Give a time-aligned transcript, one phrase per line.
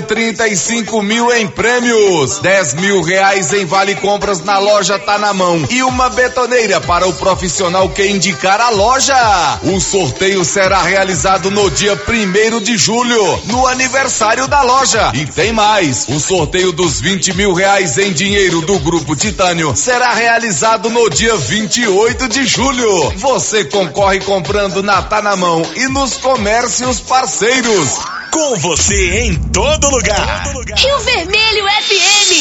[0.00, 5.64] 35 mil em prêmios, 10 mil reais em vale compras na loja Tá na Mão
[5.70, 9.14] e uma betoneira para o profissional que indicar a loja.
[9.62, 15.12] O sorteio será realizado no dia 1 de julho, no aniversário da loja.
[15.14, 20.12] E tem mais: o sorteio dos 20 mil reais em dinheiro do Grupo Titânio será
[20.14, 23.12] realizado no dia 28 de julho.
[23.16, 28.23] Você concorre comprando na Tá na Mão e nos comércios parceiros.
[28.34, 30.52] Com você em todo lugar.
[30.76, 32.32] Rio Vermelho FM.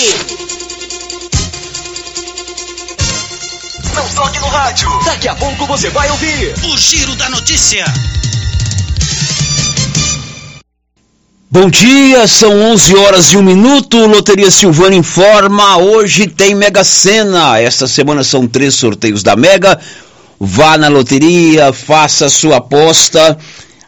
[3.93, 4.89] Não toque no rádio.
[5.05, 7.85] Daqui a pouco você vai ouvir o Giro da Notícia.
[11.51, 14.07] Bom dia, são 11 horas e um minuto.
[14.07, 17.59] Loteria Silvana informa: hoje tem Mega Sena.
[17.59, 19.79] Esta semana são três sorteios da Mega.
[20.39, 23.37] Vá na loteria, faça sua aposta.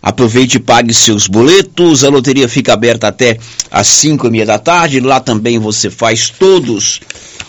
[0.06, 2.04] Aproveite e pague seus boletos.
[2.04, 3.40] A loteria fica aberta até
[3.72, 5.00] às 5 e meia da tarde.
[5.00, 7.02] Lá também você faz todos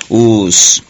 [0.08, 0.82] os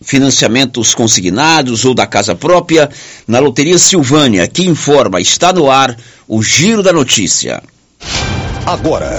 [0.00, 2.88] financiamentos consignados ou da casa própria.
[3.26, 5.96] Na Loteria Silvânia, que informa, está no ar
[6.28, 7.60] o Giro da Notícia.
[8.64, 9.18] Agora,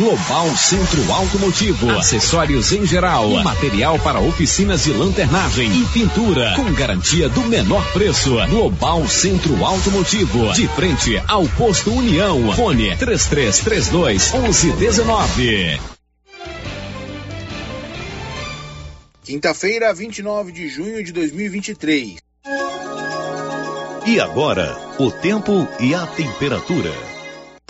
[0.00, 7.28] Global Centro Automotivo, acessórios em geral, material para oficinas de lanternagem e pintura, com garantia
[7.28, 8.34] do menor preço.
[8.48, 12.50] Global Centro Automotivo, de frente ao posto União.
[12.54, 15.78] Fone 3332 1119.
[19.22, 22.16] Quinta-feira, 29 de junho de 2023.
[24.06, 27.09] E agora, o tempo e a temperatura.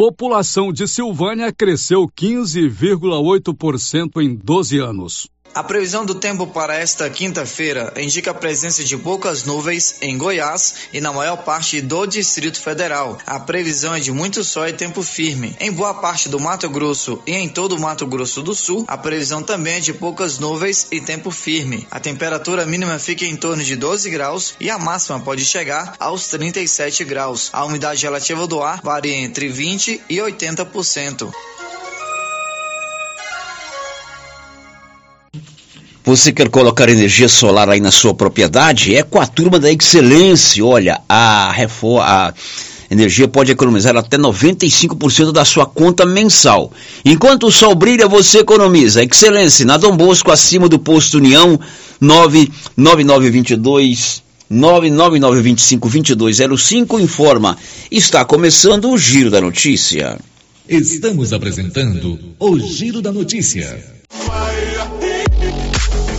[0.01, 5.29] População de Silvânia cresceu 15,8% em 12 anos.
[5.53, 10.75] A previsão do tempo para esta quinta-feira indica a presença de poucas nuvens em Goiás
[10.93, 13.19] e na maior parte do Distrito Federal.
[13.27, 15.57] A previsão é de muito sol e tempo firme.
[15.59, 18.97] Em boa parte do Mato Grosso e em todo o Mato Grosso do Sul, a
[18.97, 21.87] previsão também é de poucas nuvens e tempo firme.
[21.91, 26.29] A temperatura mínima fica em torno de 12 graus e a máxima pode chegar aos
[26.29, 27.51] 37 graus.
[27.53, 31.33] A umidade relativa do ar varia entre 20 e 80%.
[36.11, 38.97] Você quer colocar energia solar aí na sua propriedade?
[38.97, 40.65] É com a turma da Excelência.
[40.65, 42.35] Olha, a, a
[42.91, 46.73] energia pode economizar até 95% da sua conta mensal.
[47.05, 49.05] Enquanto o sol brilha, você economiza.
[49.05, 51.61] Excelência, na Dom Bosco, acima do posto União,
[52.01, 54.21] 99922
[54.51, 57.57] 999252205 informa.
[57.89, 60.19] Está começando o Giro da Notícia.
[60.69, 64.01] Estamos apresentando o Giro da Notícia.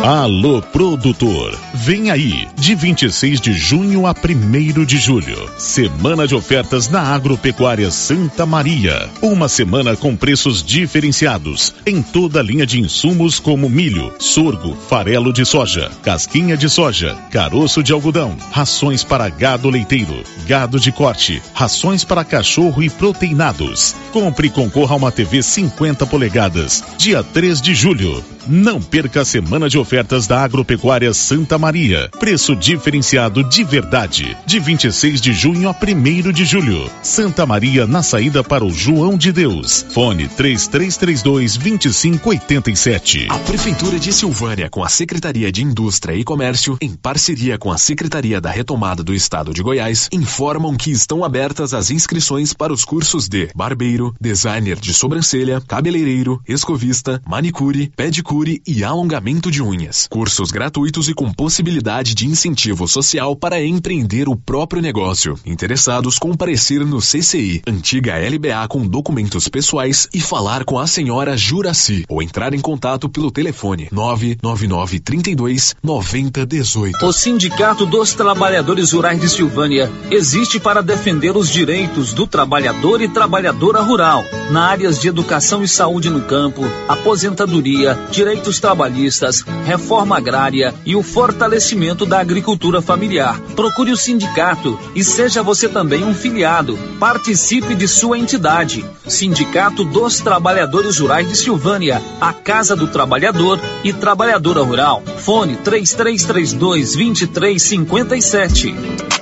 [0.00, 6.88] Alô produtor, vem aí, de 26 de junho a 1 de julho, semana de ofertas
[6.88, 9.08] na Agropecuária Santa Maria.
[9.20, 15.32] Uma semana com preços diferenciados em toda a linha de insumos como milho, sorgo, farelo
[15.32, 21.40] de soja, casquinha de soja, caroço de algodão, rações para gado leiteiro, gado de corte,
[21.54, 23.94] rações para cachorro e proteinados.
[24.10, 28.24] Compre e concorra a uma TV 50 polegadas, dia 3 de julho.
[28.46, 32.08] Não perca a semana de ofertas da Agropecuária Santa Maria.
[32.18, 34.36] Preço diferenciado de verdade.
[34.46, 36.88] De 26 de junho a 1 de julho.
[37.02, 39.84] Santa Maria na saída para o João de Deus.
[39.90, 43.26] Fone 3332 2587.
[43.28, 47.76] A Prefeitura de Silvânia, com a Secretaria de Indústria e Comércio, em parceria com a
[47.76, 52.84] Secretaria da Retomada do Estado de Goiás, informam que estão abertas as inscrições para os
[52.84, 60.06] cursos de barbeiro, designer de sobrancelha, cabeleireiro, escovista, manicure, pedicure e alongamento de unha campanhas,
[60.08, 65.38] cursos gratuitos e com possibilidade de incentivo social para empreender o próprio negócio.
[65.46, 72.04] Interessados comparecer no CCI, antiga LBA com documentos pessoais e falar com a senhora Juraci
[72.08, 77.04] ou entrar em contato pelo telefone 999 32 9018.
[77.04, 83.08] O Sindicato dos Trabalhadores Rurais de Silvânia existe para defender os direitos do trabalhador e
[83.08, 90.74] trabalhadora rural na áreas de educação e saúde no campo, aposentadoria, direitos trabalhistas, reforma agrária
[90.84, 93.40] e o fortalecimento da agricultura familiar.
[93.54, 96.78] Procure o sindicato e seja você também um filiado.
[96.98, 98.84] Participe de sua entidade.
[99.06, 105.02] Sindicato dos Trabalhadores Rurais de Silvânia, a Casa do Trabalhador e Trabalhadora Rural.
[105.18, 109.21] Fone 3332 2357.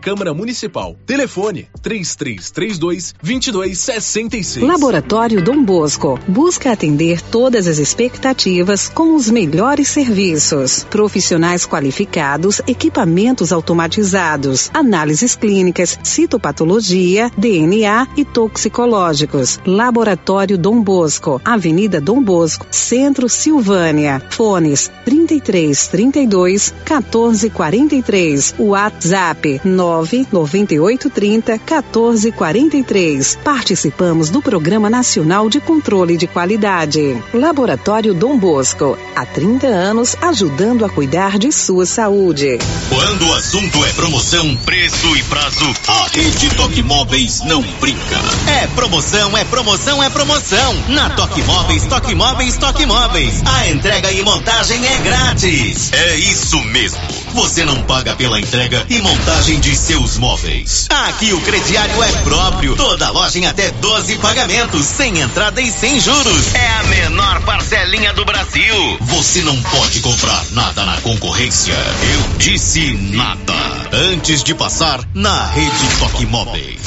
[0.00, 0.96] Câmara Municipal.
[1.04, 4.66] Telefone 3332 2266.
[4.66, 10.84] Laboratório Dom Bosco busca atender todas as expectativas com os melhores serviços.
[10.84, 19.60] Profissionais qualificados, equipamentos automatizados, análises clínicas, citopatologia, DNA e toxicológicos.
[19.66, 24.22] Laboratório Dom Bosco, Avenida Dom Bosco, Centro Silvânia.
[24.30, 28.54] Fones 33 32 14 43.
[28.58, 33.38] WhatsApp 9 9830 1443.
[33.42, 37.16] Participamos do Programa Nacional de Controle de Qualidade.
[37.32, 42.58] Laboratório Dom Bosco, há 30 anos ajudando a cuidar de sua saúde.
[42.90, 48.18] Quando o assunto é promoção, preço e prazo, a Rede Toque Móveis não brinca.
[48.46, 50.74] É promoção, é promoção, é promoção.
[50.88, 53.42] Na Toque Móveis, Toque Móveis, Toque Móveis.
[53.46, 55.90] A entrega e montagem é grátis.
[55.92, 57.00] É isso mesmo.
[57.34, 60.86] Você não paga pela entrega e montagem de seus móveis.
[60.90, 62.76] Aqui o crediário é próprio.
[62.76, 66.54] Toda loja em até 12 pagamentos, sem entrada e sem juros.
[66.54, 68.98] É a menor parcelinha do Brasil.
[69.00, 71.74] Você não pode comprar nada na concorrência.
[71.74, 73.54] Eu disse nada.
[73.92, 76.80] Antes de passar na rede Toque Móveis.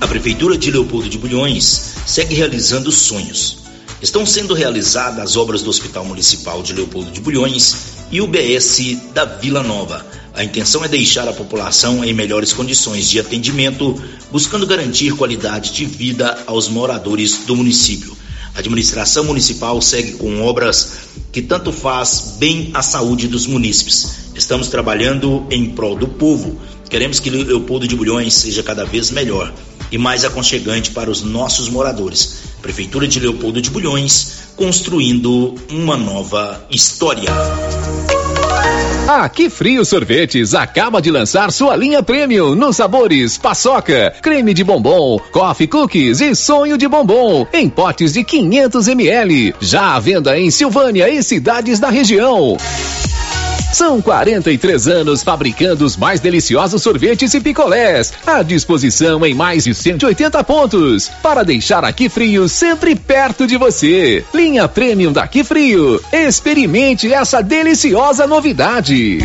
[0.00, 3.67] A Prefeitura de Leopoldo de Bulhões segue realizando sonhos.
[4.00, 8.96] Estão sendo realizadas as obras do Hospital Municipal de Leopoldo de Bulhões e o BS
[9.12, 10.06] da Vila Nova.
[10.34, 14.00] A intenção é deixar a população em melhores condições de atendimento,
[14.30, 18.16] buscando garantir qualidade de vida aos moradores do município.
[18.54, 20.90] A administração municipal segue com obras
[21.32, 24.30] que tanto faz bem à saúde dos munícipes.
[24.36, 26.56] Estamos trabalhando em prol do povo.
[26.88, 29.52] Queremos que Leopoldo de Bulhões seja cada vez melhor
[29.90, 32.47] e mais aconchegante para os nossos moradores.
[32.62, 37.30] Prefeitura de Leopoldo de Bulhões, construindo uma nova história.
[39.08, 44.62] A Que Frio Sorvetes acaba de lançar sua linha premium nos sabores paçoca, creme de
[44.62, 49.54] bombom, coffee cookies e sonho de bombom em potes de 500 ml.
[49.60, 52.58] Já à venda em Silvânia e cidades da região.
[53.72, 59.74] São 43 anos fabricando os mais deliciosos sorvetes e picolés, à disposição em mais de
[59.74, 64.24] 180 pontos, para deixar aqui frio sempre perto de você.
[64.34, 66.00] Linha Premium daqui frio.
[66.12, 69.18] Experimente essa deliciosa novidade.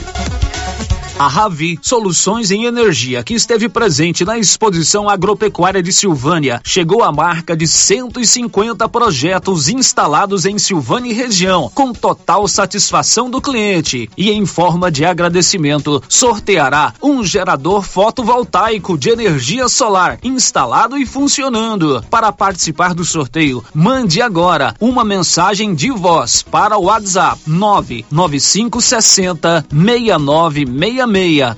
[1.18, 7.12] A Ravi Soluções em Energia, que esteve presente na exposição agropecuária de Silvânia, chegou à
[7.12, 14.10] marca de 150 projetos instalados em Silvânia e região, com total satisfação do cliente.
[14.18, 22.04] E em forma de agradecimento, sorteará um gerador fotovoltaico de energia solar instalado e funcionando.
[22.10, 31.04] Para participar do sorteio, mande agora uma mensagem de voz para o WhatsApp 99560 6966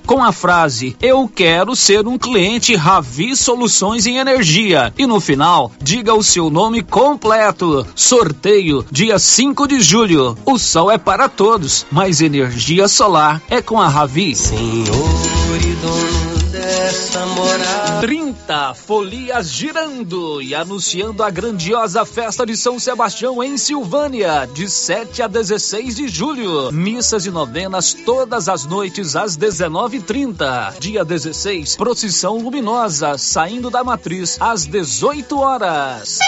[0.06, 4.94] com a frase Eu quero ser um cliente Ravi Soluções em Energia.
[4.98, 7.88] E no final, diga o seu nome completo.
[7.96, 10.38] Sorteio dia 5 de julho.
[10.46, 14.36] O sol é para todos, mas energia solar é com a Ravi.
[14.36, 18.02] Senhor e dono dessa morada.
[18.02, 25.22] 30 folias girando e anunciando a grandiosa festa de São Sebastião em Silvânia, de 7
[25.22, 26.72] a 16 de julho.
[26.72, 30.80] Missas e novenas todas as noites às 19h30.
[30.80, 36.20] Dia 16, procissão luminosa saindo da matriz às 18 horas.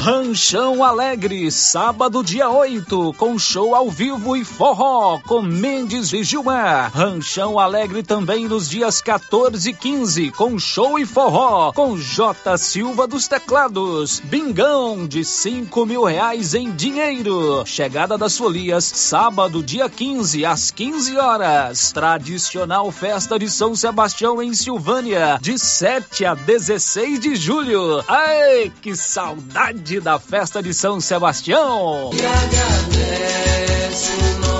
[0.00, 6.90] Ranchão Alegre, sábado dia 8, com show ao vivo e forró com Mendes e Gilmar.
[6.90, 13.06] Ranchão Alegre também nos dias 14 e 15, com show e forró com J Silva
[13.06, 14.20] dos Teclados.
[14.20, 17.62] Bingão de 5 mil reais em dinheiro.
[17.66, 21.92] Chegada das folias, sábado dia 15, às 15 horas.
[21.92, 28.02] Tradicional festa de São Sebastião em Silvânia, de 7 a 16 de julho.
[28.08, 32.10] Ai, que saudade da festa de São Sebastião!
[32.12, 34.59] E agradece o nosso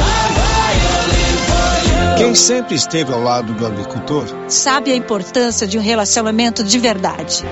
[2.21, 7.43] Quem sempre esteve ao lado do agricultor sabe a importância de um relacionamento de verdade.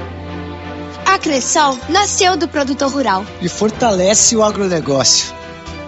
[1.04, 5.34] A Cressol nasceu do produtor rural e fortalece o agronegócio.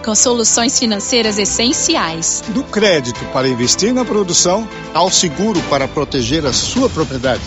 [0.04, 2.42] Com soluções financeiras essenciais.
[2.48, 7.44] Do crédito para investir na produção ao seguro para proteger a sua propriedade.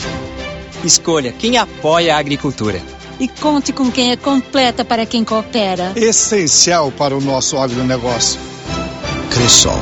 [0.85, 2.81] Escolha quem apoia a agricultura.
[3.19, 5.91] E conte com quem é completa para quem coopera.
[5.97, 8.39] Essencial para o nosso agronegócio.
[9.29, 9.81] Cressol.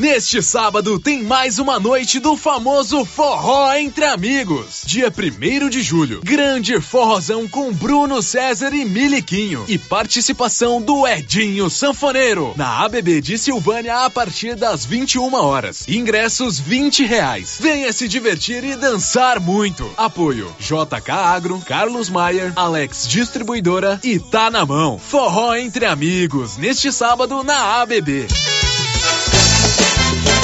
[0.00, 4.80] Neste sábado tem mais uma noite do famoso Forró Entre Amigos.
[4.86, 6.22] Dia 1 de julho.
[6.24, 9.62] Grande forrozão com Bruno César e Miliquinho.
[9.68, 12.54] E participação do Edinho Sanfoneiro.
[12.56, 15.86] Na ABB de Silvânia a partir das 21 horas.
[15.86, 17.58] Ingressos 20 reais.
[17.60, 19.92] Venha se divertir e dançar muito.
[19.98, 24.98] Apoio JK Agro, Carlos Maier, Alex Distribuidora e Tá na Mão.
[24.98, 26.56] Forró Entre Amigos.
[26.56, 28.28] Neste sábado na ABB.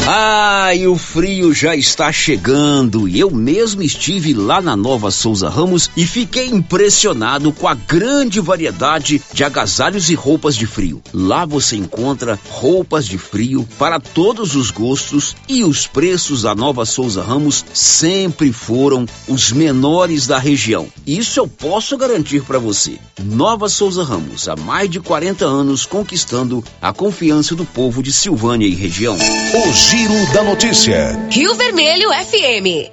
[0.08, 3.08] Ah, e o frio já está chegando.
[3.08, 9.20] Eu mesmo estive lá na Nova Souza Ramos e fiquei impressionado com a grande variedade
[9.32, 11.02] de agasalhos e roupas de frio.
[11.12, 16.86] Lá você encontra roupas de frio para todos os gostos e os preços da Nova
[16.86, 20.86] Souza Ramos sempre foram os menores da região.
[21.04, 22.96] Isso eu posso garantir para você.
[23.24, 28.68] Nova Souza Ramos, há mais de 40 anos conquistando a confiança do povo de Silvânia
[28.68, 29.16] e região.
[29.16, 31.18] O Giro da Notícia.
[31.30, 32.90] Rio Vermelho FM.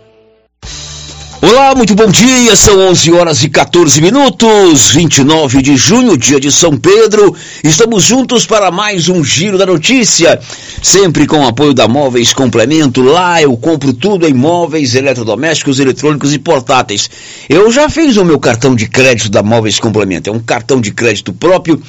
[1.42, 2.56] Olá, muito bom dia.
[2.56, 7.36] São 11 horas e 14 minutos, 29 de junho, dia de São Pedro.
[7.62, 10.40] Estamos juntos para mais um Giro da Notícia,
[10.82, 13.02] sempre com o apoio da Móveis Complemento.
[13.02, 17.10] Lá eu compro tudo em móveis, eletrodomésticos, eletrônicos e portáteis.
[17.50, 20.30] Eu já fiz o meu cartão de crédito da Móveis Complemento.
[20.30, 21.84] É um cartão de crédito próprio.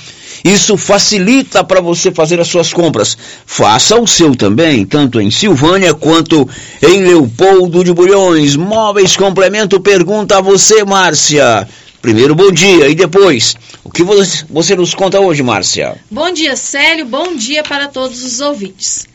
[0.44, 3.16] Isso facilita para você fazer as suas compras.
[3.46, 6.46] Faça o seu também, tanto em Silvânia quanto
[6.82, 8.54] em Leopoldo de Bulhões.
[8.54, 11.66] Móveis Complemento pergunta a você, Márcia.
[12.02, 12.90] Primeiro, bom dia.
[12.90, 15.96] E depois, o que você, nos conta hoje, Márcia?
[16.10, 17.06] Bom dia, Célio.
[17.06, 19.06] Bom dia para todos os ouvintes.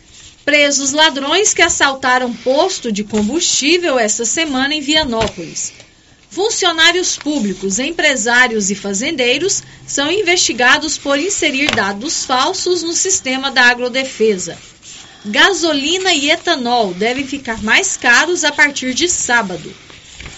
[0.43, 5.74] Presos ladrões que assaltaram posto de combustível esta semana em Vianópolis.
[6.29, 14.55] Funcionários públicos, empresários e fazendeiros são investigados por inserir dados falsos no sistema da agrodefesa.
[15.25, 19.74] Gasolina e etanol devem ficar mais caros a partir de sábado.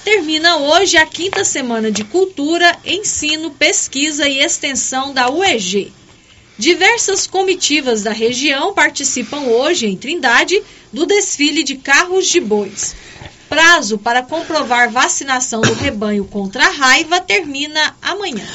[0.05, 5.91] Termina hoje a quinta semana de Cultura, Ensino, Pesquisa e Extensão da UEG.
[6.57, 12.95] Diversas comitivas da região participam hoje em Trindade do desfile de carros de bois.
[13.51, 18.45] Prazo para comprovar vacinação do rebanho contra a raiva termina amanhã.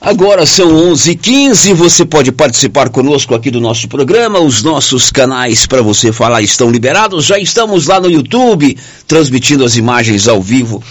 [0.00, 4.40] Agora são 11h15, você pode participar conosco aqui do nosso programa.
[4.40, 7.26] Os nossos canais para você falar estão liberados.
[7.26, 8.74] Já estamos lá no YouTube,
[9.06, 10.82] transmitindo as imagens ao vivo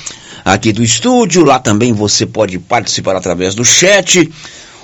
[0.45, 1.43] aqui do estúdio.
[1.43, 4.31] Lá também você pode participar através do chat.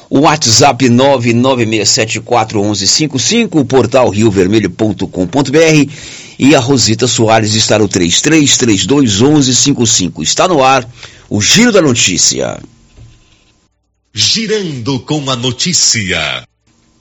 [0.09, 10.21] O WhatsApp 996741155, o portal riovermelho.com.br e a Rosita Soares está no 33321155.
[10.21, 10.87] Está no ar
[11.29, 12.59] o Giro da Notícia.
[14.13, 16.47] Girando com a notícia.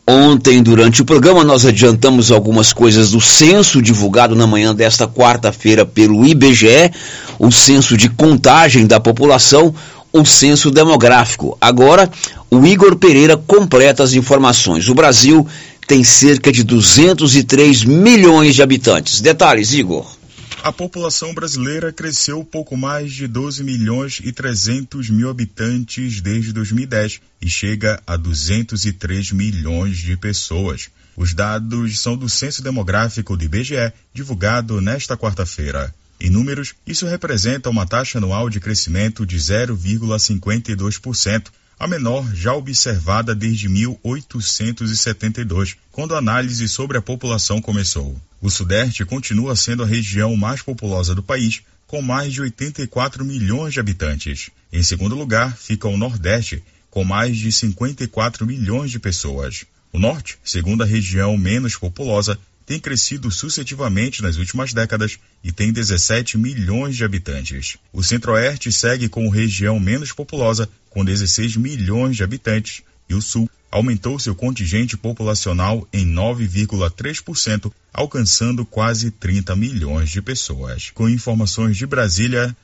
[0.09, 5.85] Ontem, durante o programa, nós adiantamos algumas coisas do censo divulgado na manhã desta quarta-feira
[5.85, 6.93] pelo IBGE,
[7.39, 9.75] o censo de contagem da população,
[10.13, 11.59] o censo demográfico.
[11.61, 12.09] Agora,
[12.49, 14.89] o Igor Pereira completa as informações.
[14.89, 15.45] O Brasil
[15.87, 19.21] tem cerca de 203 milhões de habitantes.
[19.21, 20.17] Detalhes, Igor.
[20.63, 27.21] A população brasileira cresceu pouco mais de 12 milhões e 300 mil habitantes desde 2010
[27.41, 30.89] e chega a 203 milhões de pessoas.
[31.17, 35.95] Os dados são do Censo Demográfico do IBGE, divulgado nesta quarta-feira.
[36.21, 41.45] Em números, isso representa uma taxa anual de crescimento de 0,52%,
[41.79, 48.19] a menor já observada desde 1872, quando a análise sobre a população começou.
[48.41, 53.75] O Sudeste continua sendo a região mais populosa do país, com mais de 84 milhões
[53.75, 54.51] de habitantes.
[54.73, 59.65] Em segundo lugar, fica o Nordeste, com mais de 54 milhões de pessoas.
[59.93, 66.37] O Norte, segunda região menos populosa, tem crescido sucessivamente nas últimas décadas e tem 17
[66.37, 67.79] milhões de habitantes.
[67.93, 73.49] O Centro-Oeste segue como região menos populosa, com 16 milhões de habitantes, e o Sul
[73.71, 80.91] aumentou seu contingente populacional em 9,3%, alcançando quase 30 milhões de pessoas.
[80.91, 82.57] Com informações de Brasília,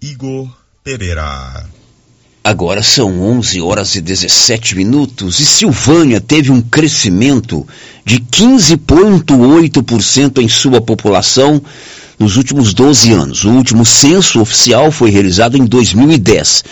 [0.00, 1.83] Igor Pereira.
[2.46, 7.66] Agora são 11 horas e 17 minutos e Silvânia teve um crescimento
[8.04, 11.62] de 15,8% em sua população
[12.18, 13.44] nos últimos 12 anos.
[13.44, 16.64] O último censo oficial foi realizado em 2010.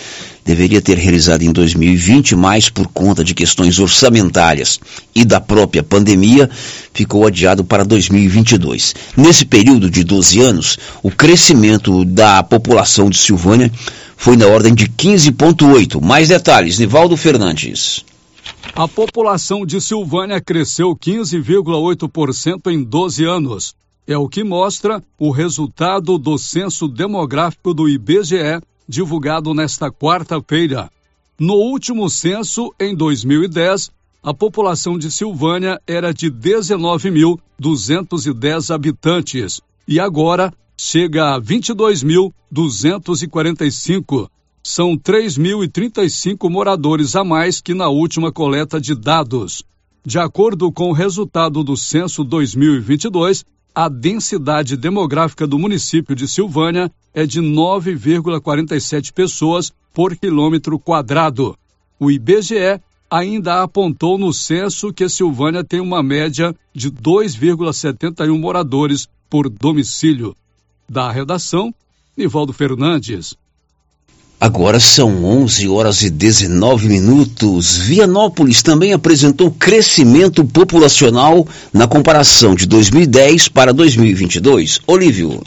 [0.45, 4.79] Deveria ter realizado em 2020, mas por conta de questões orçamentárias
[5.15, 6.49] e da própria pandemia,
[6.93, 8.93] ficou adiado para 2022.
[9.15, 13.71] Nesse período de 12 anos, o crescimento da população de Silvânia
[14.17, 16.01] foi na ordem de 15,8.
[16.01, 18.03] Mais detalhes, Nivaldo Fernandes.
[18.75, 23.75] A população de Silvânia cresceu 15,8% em 12 anos.
[24.05, 28.59] É o que mostra o resultado do censo demográfico do IBGE,
[28.93, 30.91] divulgado nesta quarta-feira.
[31.39, 33.89] No último censo, em 2010,
[34.21, 44.29] a população de Silvânia era de 19.210 habitantes e agora chega a 22.245.
[44.63, 49.63] São 3.035 moradores a mais que na última coleta de dados.
[50.05, 53.43] De acordo com o resultado do censo 2022,
[53.75, 61.57] a densidade demográfica do município de Silvânia é de 9,47 pessoas por quilômetro quadrado.
[61.99, 69.49] O IBGE ainda apontou no censo que Silvânia tem uma média de 2,71 moradores por
[69.49, 70.35] domicílio.
[70.87, 71.73] Da redação,
[72.15, 73.35] Nivaldo Fernandes.
[74.43, 77.77] Agora são 11 horas e 19 minutos.
[77.77, 84.81] Vianópolis também apresentou crescimento populacional na comparação de 2010 para 2022.
[84.85, 85.41] Olívio.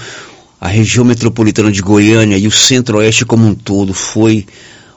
[0.61, 4.45] a região metropolitana de Goiânia e o centro-oeste como um todo foi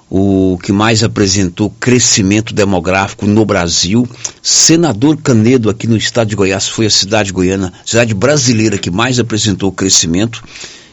[0.08, 4.08] o que mais apresentou crescimento demográfico no Brasil.
[4.40, 9.18] Senador Canedo, aqui no estado de Goiás, foi a cidade goiana, cidade brasileira que mais
[9.18, 10.42] apresentou crescimento,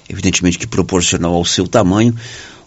[0.09, 2.15] evidentemente que proporcional ao seu tamanho.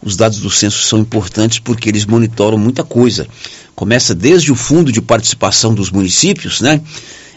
[0.01, 3.27] Os dados do censo são importantes porque eles monitoram muita coisa.
[3.75, 6.81] Começa desde o fundo de participação dos municípios, né?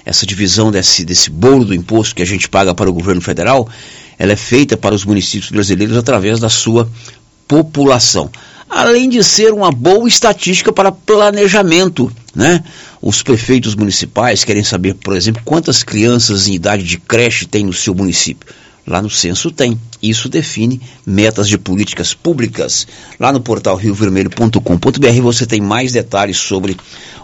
[0.05, 3.67] Essa divisão desse, desse bolo do imposto que a gente paga para o governo federal,
[4.17, 6.89] ela é feita para os municípios brasileiros através da sua
[7.47, 8.29] população
[8.69, 12.63] além de ser uma boa estatística para planejamento, né?
[13.01, 17.73] Os prefeitos municipais querem saber, por exemplo, quantas crianças em idade de creche tem no
[17.73, 18.53] seu município.
[18.85, 19.79] Lá no censo tem.
[20.01, 22.87] Isso define metas de políticas públicas.
[23.19, 26.75] Lá no portal riovermelho.com.br você tem mais detalhes sobre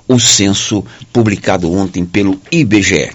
[0.08, 3.12] o censo publicado ontem pelo IBGE.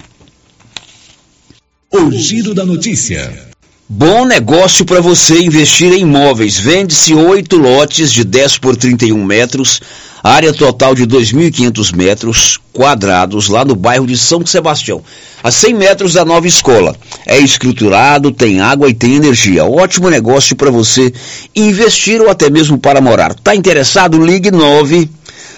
[1.93, 3.50] O giro da notícia.
[3.93, 6.57] Bom negócio para você investir em imóveis.
[6.57, 9.81] Vende-se oito lotes de 10 por 31 metros,
[10.23, 15.03] área total de 2.500 metros quadrados, lá no bairro de São Sebastião,
[15.43, 16.95] a 100 metros da nova escola.
[17.27, 19.65] É estruturado, tem água e tem energia.
[19.65, 21.13] Ótimo negócio para você
[21.57, 23.35] investir ou até mesmo para morar.
[23.35, 24.25] Tá interessado?
[24.25, 25.11] Ligue 9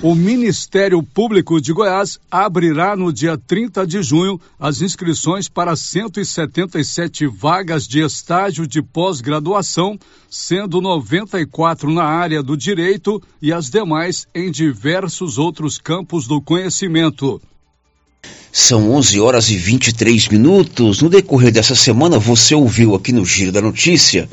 [0.02, 7.26] O Ministério Público de Goiás abrirá no dia 30 de junho as inscrições para 177
[7.26, 14.50] vagas de estágio de pós-graduação, sendo 94 na área do direito e as demais em
[14.50, 17.40] diversos outros campos do conhecimento.
[18.52, 21.02] São 11 horas e 23 minutos.
[21.02, 24.28] No decorrer dessa semana, você ouviu aqui no Giro da Notícia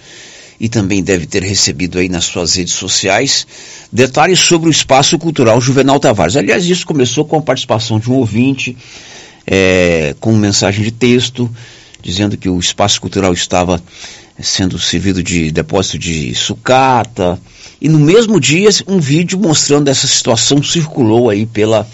[0.60, 3.46] e também deve ter recebido aí nas suas redes sociais
[3.92, 6.38] detalhes sobre o Espaço Cultural Juvenal Tavares.
[6.38, 8.78] Aliás, isso começou com a participação de um ouvinte
[9.46, 11.50] é, com mensagem de texto
[12.04, 13.82] dizendo que o Espaço Cultural estava
[14.40, 17.40] sendo servido de depósito de sucata
[17.82, 21.88] e no mesmo dia um vídeo mostrando essa situação circulou aí pela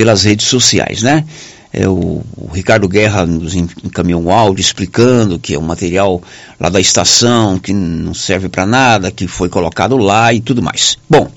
[0.00, 1.26] pelas redes sociais, né?
[1.70, 6.22] É, o, o, Ricardo Guerra nos encaminhou um áudio explicando que é um material
[6.58, 10.96] lá da estação, que não serve para nada, que foi colocado lá e tudo mais.
[11.08, 11.30] Bom,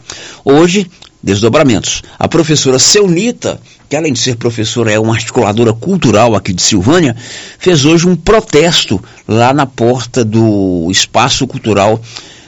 [0.45, 0.89] hoje,
[1.21, 2.03] desdobramentos.
[2.17, 7.17] A professora Seunita, que além de ser professora é uma articuladora cultural aqui de Silvânia,
[7.59, 12.01] fez hoje um protesto lá na porta do Espaço Cultural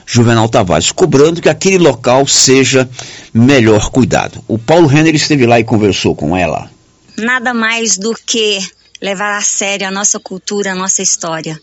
[0.05, 2.89] Juvenal Tavares, cobrando que aquele local seja
[3.33, 4.43] melhor cuidado.
[4.47, 6.69] O Paulo Renner esteve lá e conversou com ela.
[7.17, 8.59] Nada mais do que
[9.01, 11.59] levar a sério a nossa cultura, a nossa história.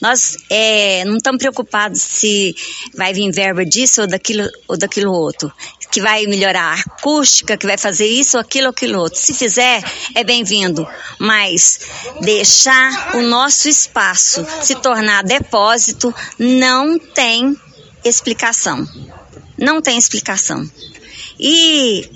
[0.00, 2.54] Nós é, não estamos preocupados se
[2.94, 5.52] vai vir verba disso ou daquilo ou daquilo outro,
[5.90, 9.18] que vai melhorar a acústica, que vai fazer isso, aquilo, aquilo outro.
[9.18, 9.82] Se fizer,
[10.14, 10.86] é bem-vindo,
[11.18, 11.80] mas
[12.20, 17.56] deixar o nosso espaço se tornar depósito não tem
[18.04, 18.86] explicação.
[19.58, 20.68] Não tem explicação.
[21.38, 22.08] E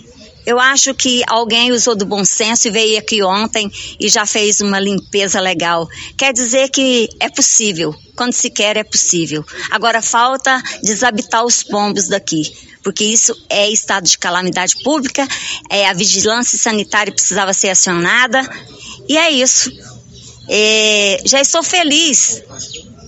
[0.46, 4.60] Eu acho que alguém usou do bom senso e veio aqui ontem e já fez
[4.60, 5.88] uma limpeza legal.
[6.18, 7.94] Quer dizer que é possível.
[8.14, 9.44] Quando se quer, é possível.
[9.70, 12.52] Agora falta desabitar os pombos daqui.
[12.82, 15.26] Porque isso é estado de calamidade pública,
[15.70, 18.42] é, a vigilância sanitária precisava ser acionada.
[19.08, 19.72] E é isso.
[20.46, 22.42] É, já estou feliz,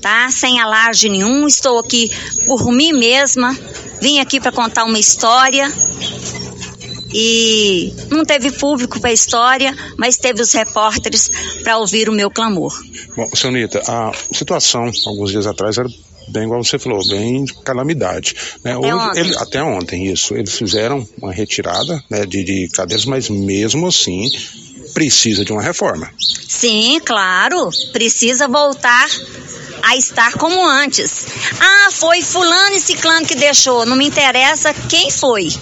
[0.00, 0.30] tá?
[0.30, 1.46] Sem alarde nenhum.
[1.46, 2.10] Estou aqui
[2.46, 3.56] por mim mesma.
[4.00, 5.72] Vim aqui para contar uma história
[7.12, 11.30] e não teve público para a história, mas teve os repórteres
[11.62, 12.78] para ouvir o meu clamor.
[13.16, 15.88] Bom, Sonita, a situação alguns dias atrás era
[16.28, 18.34] bem igual você falou, bem de calamidade.
[18.62, 18.72] Né?
[18.74, 19.20] Até Hoje, ontem.
[19.20, 20.34] ele- até ontem, isso.
[20.34, 24.28] Eles fizeram uma retirada né, de, de cadeiras, mas mesmo assim
[24.96, 26.10] precisa de uma reforma.
[26.48, 29.06] Sim, claro, precisa voltar
[29.82, 31.26] a estar como antes.
[31.60, 35.52] Ah, foi fulano e ciclano que deixou, não me interessa quem foi.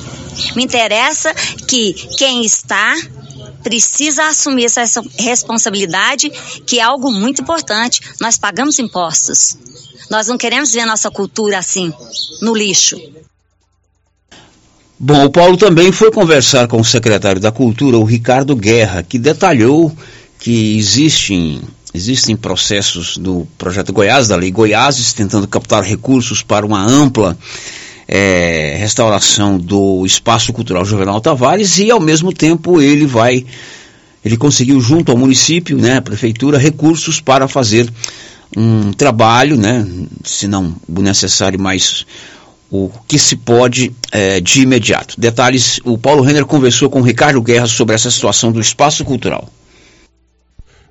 [0.54, 1.34] Me interessa
[1.66, 2.94] que quem está
[3.64, 6.30] precisa assumir essa res- responsabilidade,
[6.64, 8.00] que é algo muito importante.
[8.20, 9.58] Nós pagamos impostos.
[10.08, 11.92] Nós não queremos ver nossa cultura assim,
[12.40, 12.96] no lixo.
[15.06, 19.18] Bom, o Paulo também foi conversar com o secretário da Cultura, o Ricardo Guerra, que
[19.18, 19.94] detalhou
[20.38, 21.60] que existem,
[21.92, 27.36] existem processos do projeto Goiás, da Lei Goiás, tentando captar recursos para uma ampla
[28.08, 33.44] eh, restauração do espaço cultural Juvenal Tavares e, ao mesmo tempo, ele vai,
[34.24, 37.92] ele conseguiu junto ao município, né, prefeitura, recursos para fazer
[38.56, 39.86] um trabalho, né,
[40.24, 42.06] se não o necessário, mas
[42.70, 45.20] o que se pode eh, de imediato.
[45.20, 49.48] Detalhes, o Paulo Renner conversou com o Ricardo Guerra sobre essa situação do espaço cultural.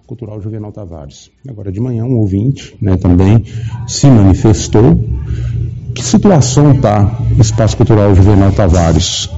[0.05, 1.31] Cultural Juvenal Tavares.
[1.47, 3.45] Agora de manhã um ouvinte né, também
[3.87, 4.99] se manifestou.
[5.95, 9.29] Que situação está o Espaço Cultural Juvenal Tavares?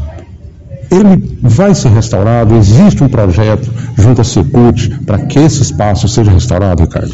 [0.92, 2.56] Ele vai ser restaurado?
[2.56, 7.14] Existe um projeto junto à Secult para que esse espaço seja restaurado, Ricardo?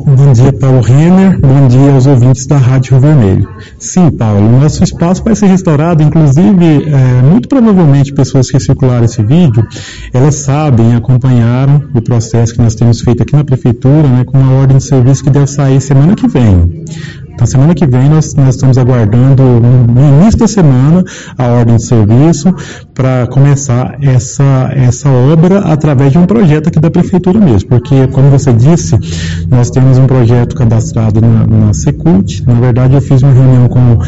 [0.00, 1.40] Bom dia, Paulo Renner.
[1.40, 3.48] Bom dia aos ouvintes da Rádio Rio Vermelho.
[3.80, 6.04] Sim, Paulo, nosso espaço vai ser restaurado.
[6.04, 9.66] Inclusive, é, muito provavelmente, pessoas que circularam esse vídeo,
[10.12, 14.52] elas sabem, acompanharam o processo que nós temos feito aqui na Prefeitura, né, com uma
[14.52, 16.84] ordem de serviço que deve sair semana que vem.
[17.38, 21.04] Então, semana que vem nós, nós estamos aguardando, no, no início da semana,
[21.38, 22.52] a ordem de serviço
[22.92, 27.68] para começar essa, essa obra através de um projeto aqui da Prefeitura mesmo.
[27.68, 28.98] Porque, como você disse,
[29.48, 32.42] nós temos um projeto cadastrado na, na Secult.
[32.44, 33.98] Na verdade, eu fiz uma reunião com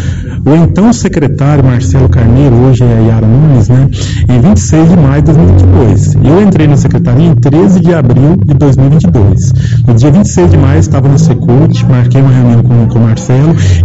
[0.45, 3.89] o então secretário Marcelo Carneiro, hoje é Yara Nunes, né,
[4.29, 6.15] em 26 de maio de 2022.
[6.15, 9.53] E eu entrei na secretaria em 13 de abril de 2022.
[9.87, 13.20] No dia 26 de maio, estava na Secult, marquei uma reunião com, com o Marcelo,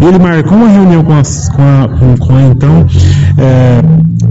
[0.01, 2.85] e ele marcou uma reunião com, as- com a, com, com a, então
[3.37, 3.81] é,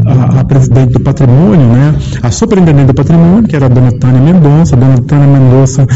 [0.07, 4.21] a, a presidente do patrimônio, né, a superintendente do patrimônio, que era a dona Tânia
[4.21, 4.75] Mendonça.
[4.75, 5.87] A dona Tânia Mendonça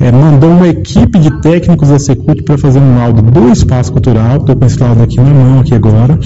[0.00, 4.36] é, mandou uma equipe de técnicos da Secult para fazer um laudo do espaço cultural.
[4.38, 6.18] Estou com esse laudo aqui na mão, aqui agora.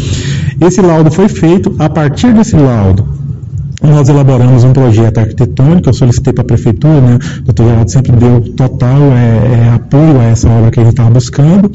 [0.61, 3.22] Esse laudo foi feito a partir desse laudo.
[3.83, 7.19] Nós elaboramos um projeto arquitetônico, eu solicitei para a prefeitura, né?
[7.41, 10.93] o doutor Geraldo sempre deu total é, é, apoio a essa obra que a gente
[10.93, 11.71] estava buscando.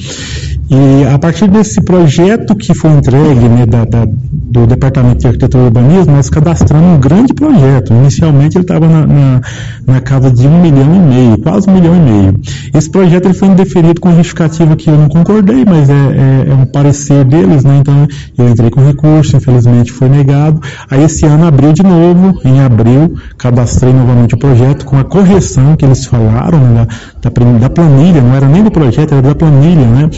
[0.69, 5.63] E a partir desse projeto que foi entregue né, da- da- do Departamento de Arquitetura
[5.63, 7.93] e Urbanismo, nós cadastramos um grande projeto.
[7.93, 9.41] Inicialmente ele estava na, na,
[9.85, 12.33] na casa de um milhão e meio, quase um milhão e meio.
[12.73, 16.53] Esse projeto ele foi indeferido com justificativa que eu não concordei, mas é, é- é
[16.53, 17.77] um parecer deles, né?
[17.79, 20.59] Então eu entrei com recurso, infelizmente foi negado.
[20.89, 21.96] Aí esse ano abriu de novo,
[22.43, 26.87] em abril, cadastrei novamente o projeto com a correção que eles falaram né,
[27.21, 27.29] da,
[27.59, 30.09] da planilha, não era nem do projeto, era da planilha, né?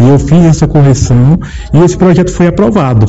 [0.00, 1.38] E eu fiz essa correção
[1.72, 3.06] e esse projeto foi aprovado.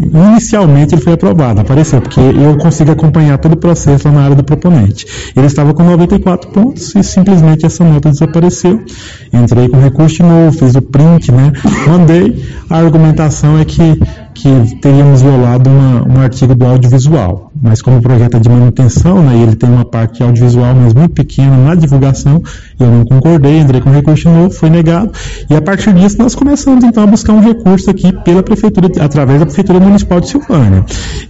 [0.00, 4.36] Inicialmente ele foi aprovado, apareceu, porque eu consigo acompanhar todo o processo lá na área
[4.36, 5.06] do proponente.
[5.36, 8.82] Ele estava com 94 pontos e simplesmente essa nota desapareceu.
[9.30, 11.52] Entrei com recurso de novo, fiz o print, né?
[11.86, 12.42] Mandei.
[12.70, 14.00] A argumentação é que,
[14.40, 17.52] que teríamos violado uma- um artigo do audiovisual.
[17.62, 21.12] Mas como o projeto é de manutenção, né, ele tem uma parte audiovisual, mas muito
[21.12, 22.42] pequena na divulgação,
[22.78, 25.10] eu não concordei, entrei com recurso de novo, foi negado.
[25.48, 29.40] E a partir disso nós começamos então a buscar um recurso aqui pela prefeitura, através
[29.40, 30.84] da prefeitura municipal de Silvânia.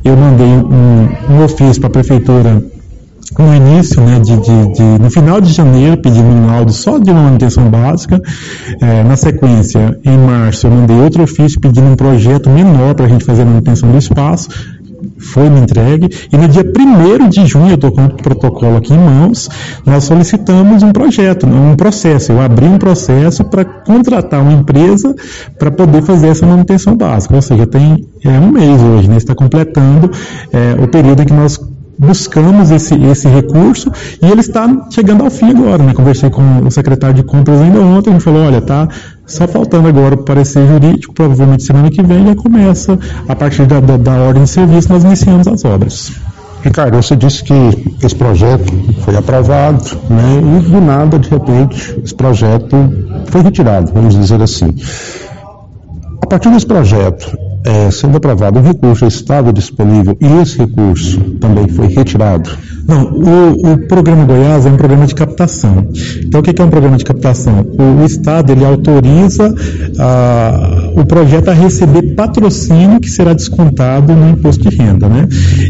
[0.05, 2.63] Eu mandei um, um ofício para a prefeitura
[3.39, 7.11] no início, né, de, de- de- no final de janeiro, pedindo um laudo só de
[7.11, 8.21] uma manutenção básica.
[8.81, 13.09] Eh, na sequência, em março, eu mandei outro ofício pedindo um projeto menor para a
[13.09, 14.49] gente fazer a manutenção do espaço.
[15.19, 18.93] foi me entregue, e no dia 1 de junho, eu estou com o protocolo aqui
[18.93, 19.49] em mãos,
[19.85, 22.33] nós solicitamos um projeto, um processo.
[22.33, 25.15] Eu abri um processo para contratar uma empresa
[25.59, 27.35] para poder fazer essa manutenção básica.
[27.35, 29.17] Ou seja, tem é, um mês hoje, né?
[29.17, 30.11] está completando
[30.53, 31.59] é, o período em que nós
[32.01, 35.83] buscamos esse, esse recurso e ele está chegando ao fim agora.
[35.83, 35.93] Né?
[35.93, 38.89] Conversei com o secretário de compras ainda ontem, ele falou, olha, tá
[39.27, 43.81] só faltando agora o parecer jurídico, provavelmente semana que vem já começa, a partir da,
[43.81, 46.13] da, da ordem de serviço, nós iniciamos as obras.
[46.63, 47.55] Ricardo, você disse que
[48.03, 48.73] esse projeto
[49.05, 52.77] foi aprovado, né, e do nada, de repente, esse projeto
[53.27, 54.75] foi retirado, vamos dizer assim.
[56.23, 61.69] A partir desse projeto, é, sendo aprovado o recurso estava disponível e esse recurso também
[61.69, 62.51] foi retirado?
[62.87, 65.87] Não, o, o programa Goiás é um programa de captação.
[66.25, 67.65] Então, o que é um programa de captação?
[67.79, 69.55] O, o Estado ele autoriza
[69.99, 75.29] a, o projeto a receber patrocínio que será descontado no imposto de renda, né?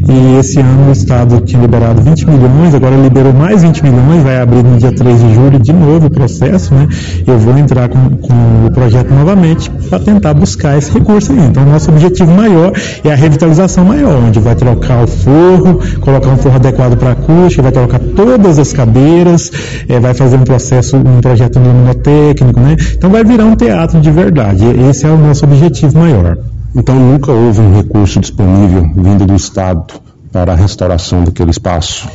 [0.08, 4.40] E esse ano o Estado tinha liberado 20 milhões, agora liberou mais 20 milhões, vai
[4.40, 6.88] abrir no dia 3 de julho de novo o processo, né?
[7.26, 11.40] Eu vou entrar com, com o projeto novamente para tentar buscar esse recurso aí.
[11.40, 16.36] Então, nosso objetivo maior é a revitalização maior, onde vai trocar o forro, colocar um
[16.36, 19.50] forro adequado para a acústica, vai trocar todas as cadeiras,
[19.88, 22.76] é, vai fazer um processo, um projeto luminotécnico, né?
[22.92, 24.64] Então vai virar um teatro de verdade.
[24.90, 26.36] Esse é o nosso objetivo maior.
[26.76, 29.94] Então nunca houve um recurso disponível vindo do Estado
[30.30, 32.08] para a restauração daquele espaço?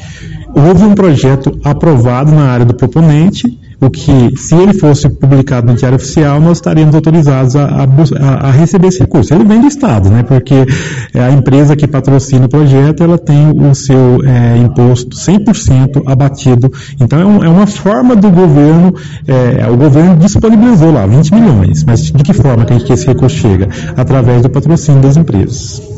[0.56, 5.76] Houve um projeto aprovado na área do proponente, o que, se ele fosse publicado no
[5.76, 9.34] Diário Oficial, nós estaríamos autorizados a, a, a receber esse recurso.
[9.34, 10.66] Ele vem do Estado, né, porque
[11.14, 16.72] é, a empresa que patrocina o projeto, ela tem o seu é, imposto 100% abatido.
[17.00, 18.94] Então, é, um, é, uma forma do governo,
[19.28, 23.70] é, o governo disponibilizou lá 20 milhões, mas de que forma que esse recurso chega?
[23.96, 25.94] Através do patrocínio das empresas.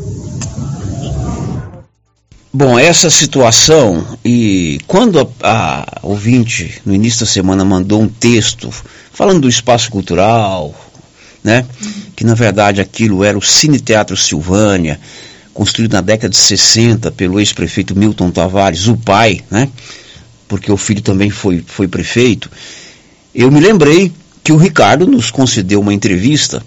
[2.60, 8.68] Bom, essa situação, e quando a, a, ouvinte, no início da semana, mandou um texto
[9.12, 10.74] falando do espaço cultural,
[11.44, 11.64] né?
[12.16, 14.98] Que na verdade aquilo era o Cine Teatro Silvânia,
[15.54, 19.68] construído na década de 60 pelo ex-prefeito Milton Tavares, o pai, né?
[20.48, 22.50] Porque o filho também foi, foi prefeito.
[23.32, 26.60] Eu me lembrei que o Ricardo nos concedeu uma entrevista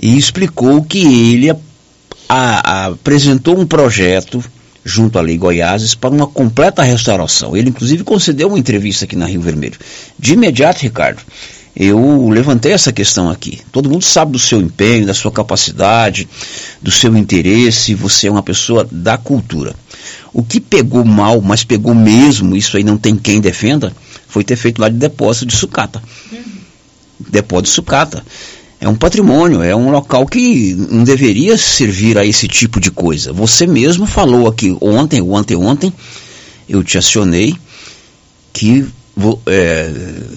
[0.00, 1.56] e explicou que ele a,
[2.28, 4.40] a, apresentou um projeto
[4.84, 7.56] junto à Lei Goiás para uma completa restauração.
[7.56, 9.78] Ele, inclusive, concedeu uma entrevista aqui na Rio Vermelho.
[10.18, 11.22] De imediato, Ricardo,
[11.74, 13.60] eu levantei essa questão aqui.
[13.70, 16.28] Todo mundo sabe do seu empenho, da sua capacidade,
[16.80, 19.74] do seu interesse, você é uma pessoa da cultura.
[20.32, 23.92] O que pegou mal, mas pegou mesmo, isso aí não tem quem defenda,
[24.28, 26.02] foi ter feito lá de depósito de sucata.
[26.32, 26.42] Uhum.
[27.28, 28.24] Depósito de sucata
[28.80, 33.30] é um patrimônio, é um local que não deveria servir a esse tipo de coisa.
[33.32, 35.92] Você mesmo falou aqui ontem ou anteontem,
[36.66, 37.54] eu te acionei,
[38.52, 38.86] que,
[39.46, 39.90] é,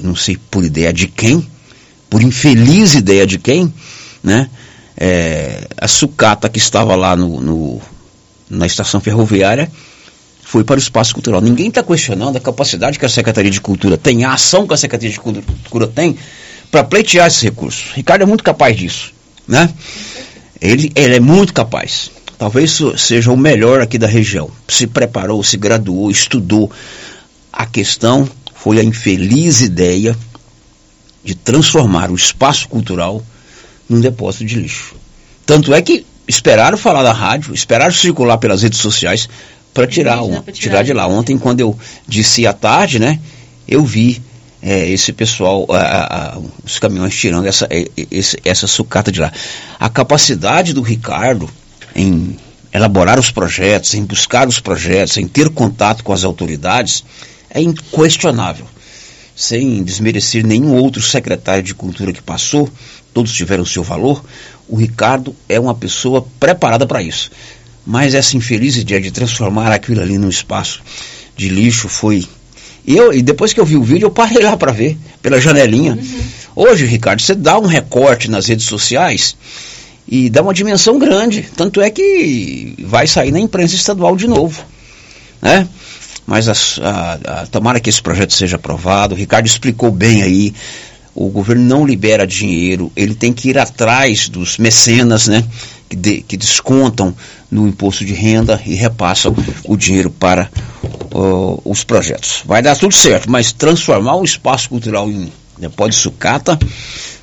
[0.04, 1.48] não sei por ideia de quem,
[2.10, 3.74] por infeliz ideia de quem,
[4.22, 4.50] né,
[4.98, 7.82] é, a sucata que estava lá no, no,
[8.50, 9.72] na estação ferroviária
[10.44, 11.40] foi para o espaço cultural.
[11.40, 14.78] Ninguém está questionando a capacidade que a Secretaria de Cultura tem, a ação que a
[14.78, 16.18] Secretaria de Cultura tem
[16.74, 17.92] para pleitear esses recursos.
[17.94, 19.14] Ricardo é muito capaz disso,
[19.48, 19.72] né?
[20.60, 22.10] Ele, ele é muito capaz.
[22.36, 24.50] Talvez seja o melhor aqui da região.
[24.68, 26.72] Se preparou, se graduou, estudou.
[27.52, 30.18] A questão foi a infeliz ideia
[31.24, 33.24] de transformar o espaço cultural
[33.88, 34.96] num depósito de lixo.
[35.46, 39.30] Tanto é que esperaram falar da rádio, esperaram circular pelas redes sociais
[39.76, 41.06] para tirar, tirar, tirar de lá.
[41.06, 43.20] Ontem, quando eu disse à tarde, né,
[43.68, 44.20] eu vi
[44.63, 47.67] é, esse pessoal, a, a, os caminhões tirando essa,
[48.10, 49.32] esse, essa sucata de lá.
[49.78, 51.49] A capacidade do Ricardo
[51.93, 52.38] em
[52.73, 57.04] elaborar os projetos, em buscar os projetos, em ter contato com as autoridades,
[57.49, 58.65] é inquestionável.
[59.36, 62.69] Sem desmerecer nenhum outro secretário de cultura que passou,
[63.13, 64.23] todos tiveram seu valor,
[64.67, 67.30] o Ricardo é uma pessoa preparada para isso.
[67.86, 70.82] Mas essa infeliz ideia de transformar aquilo ali num espaço
[71.36, 72.26] de lixo foi
[72.86, 75.39] e, eu, e depois que eu vi o vídeo, eu parei lá para ver, pela
[75.39, 75.93] janelinha.
[75.93, 76.24] Uhum.
[76.56, 79.36] Hoje, Ricardo, você dá um recorte nas redes sociais
[80.08, 81.48] e dá uma dimensão grande.
[81.56, 84.63] Tanto é que vai sair na imprensa estadual de novo.
[85.41, 85.67] Né?
[86.26, 89.15] Mas a, a, a, tomara que esse projeto seja aprovado.
[89.15, 90.54] O Ricardo explicou bem aí.
[91.15, 95.46] O governo não libera dinheiro, ele tem que ir atrás dos mecenas, né?
[95.94, 97.16] Que, de, que descontam
[97.52, 100.50] no imposto de renda e repassam o dinheiro para
[101.14, 102.41] uh, os projetos.
[102.46, 106.60] Vai dar tudo certo, mas transformar o espaço cultural em depósito de sucata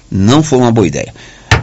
[0.09, 1.13] não foi uma boa ideia.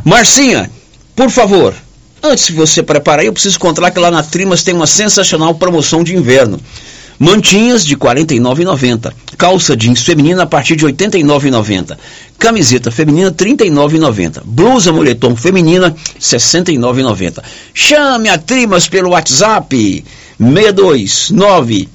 [0.04, 0.70] Marcinha,
[1.16, 1.74] por favor,
[2.22, 6.04] Antes de você preparar, eu preciso contar que lá na Trimas tem uma sensacional promoção
[6.04, 6.60] de inverno.
[7.20, 9.14] Mantinhas de R$ 49,90.
[9.38, 11.98] Calça jeans feminina a partir de R$ 89,90.
[12.38, 14.44] Camiseta feminina R$ 39,90.
[14.46, 17.44] Blusa moletom feminina R$ 69,90.
[17.74, 20.04] Chame a Trimas pelo WhatsApp
[20.40, 21.90] 629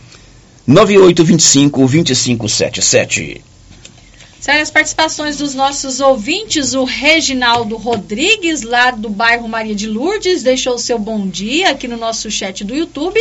[0.66, 3.45] 9825 2577.
[4.41, 10.43] Sério, as participações dos nossos ouvintes, o Reginaldo Rodrigues, lá do bairro Maria de Lourdes,
[10.43, 13.20] deixou o seu bom dia aqui no nosso chat do YouTube.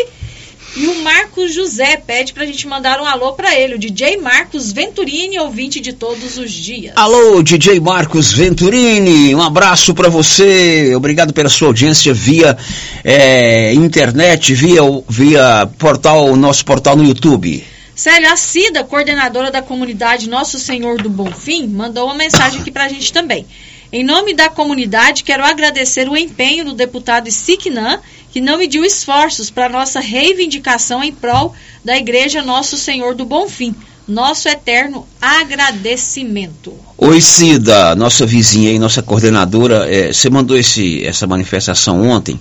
[0.76, 4.72] E o Marcos José pede pra gente mandar um alô pra ele, o DJ Marcos
[4.72, 6.94] Venturini, ouvinte de todos os dias.
[6.96, 10.96] Alô, DJ Marcos Venturini, um abraço para você.
[10.96, 12.58] Obrigado pela sua audiência via
[13.04, 17.66] é, internet, via, via portal, nosso portal no YouTube.
[17.94, 22.88] Célia, a Cida, coordenadora da comunidade Nosso Senhor do Bonfim, mandou uma mensagem aqui pra
[22.88, 23.46] gente também.
[23.94, 28.00] Em nome da comunidade, quero agradecer o empenho do deputado Siquinã,
[28.32, 33.76] que não mediu esforços para nossa reivindicação em prol da Igreja Nosso Senhor do Bonfim.
[34.08, 36.74] Nosso eterno agradecimento.
[36.98, 42.40] Oi, Cida, nossa vizinha e nossa coordenadora, é, você mandou esse, essa manifestação ontem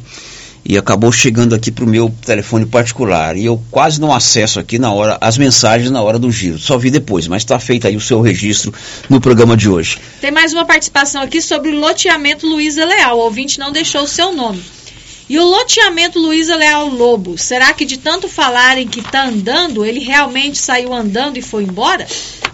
[0.64, 4.78] e acabou chegando aqui para o meu telefone particular e eu quase não acesso aqui
[4.78, 7.96] na hora as mensagens na hora do giro, só vi depois, mas está feito aí
[7.96, 8.72] o seu registro
[9.08, 9.98] no programa de hoje.
[10.20, 13.18] Tem mais uma participação aqui sobre o loteamento Luísa Leal.
[13.18, 14.62] O ouvinte não deixou o seu nome.
[15.28, 20.00] E o loteamento Luísa Leal Lobo, será que de tanto falarem que está andando, ele
[20.00, 22.04] realmente saiu andando e foi embora?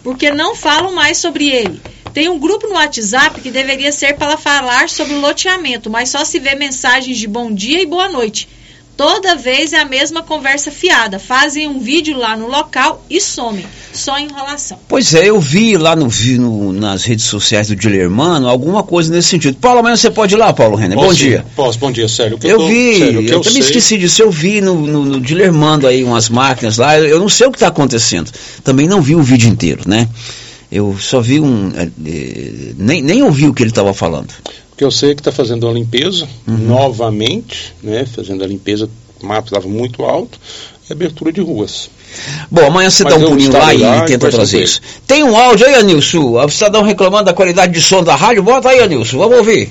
[0.02, 1.80] Porque não falam mais sobre ele.
[2.16, 6.24] Tem um grupo no WhatsApp que deveria ser para falar sobre o loteamento, mas só
[6.24, 8.48] se vê mensagens de bom dia e boa noite.
[8.96, 11.18] Toda vez é a mesma conversa fiada.
[11.18, 13.66] Fazem um vídeo lá no local e somem.
[13.92, 14.78] Só enrolação.
[14.88, 19.12] Pois é, eu vi lá no, vi no, nas redes sociais do Dilermano alguma coisa
[19.12, 19.58] nesse sentido.
[19.60, 20.96] Paulo, amanhã você pode ir lá, Paulo Renner.
[20.96, 21.28] Bom Posso ir?
[21.28, 21.46] dia.
[21.54, 22.38] Posso, bom dia, sério.
[22.42, 24.22] Eu, tô- vi, sério, o que eu, eu também sei- esqueci disso.
[24.22, 26.98] Eu vi no, no, no Dilermando aí umas máquinas lá.
[26.98, 28.32] Eu, eu não sei o que está acontecendo.
[28.64, 30.08] Também não vi o vídeo inteiro, né?
[30.70, 31.70] Eu só vi um.
[31.76, 34.32] eh, eh, nem, nem ouvi o que ele estava falando.
[34.70, 36.56] Porque eu sei que está fazendo a limpeza Uhum.
[36.58, 38.04] novamente, né?
[38.04, 38.88] Fazendo a limpeza,
[39.22, 40.38] o mato estava muito alto,
[40.88, 41.88] e abertura de ruas.
[42.50, 44.80] Bom, amanhã você Mas dá um pulinho lá estarei e lá e tenta trazer isso.
[45.06, 46.44] Tem um áudio aí, Anilson.
[46.44, 48.42] O cidadão reclamando da qualidade de som da rádio.
[48.42, 49.18] Bota aí, Anilson.
[49.18, 49.70] Vamos ouvir.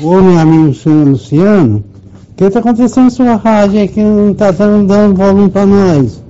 [0.00, 1.84] Ô, meu amigo senhor Luciano,
[2.32, 6.22] o que está acontecendo na sua rádio aí que não está dando volume para nós?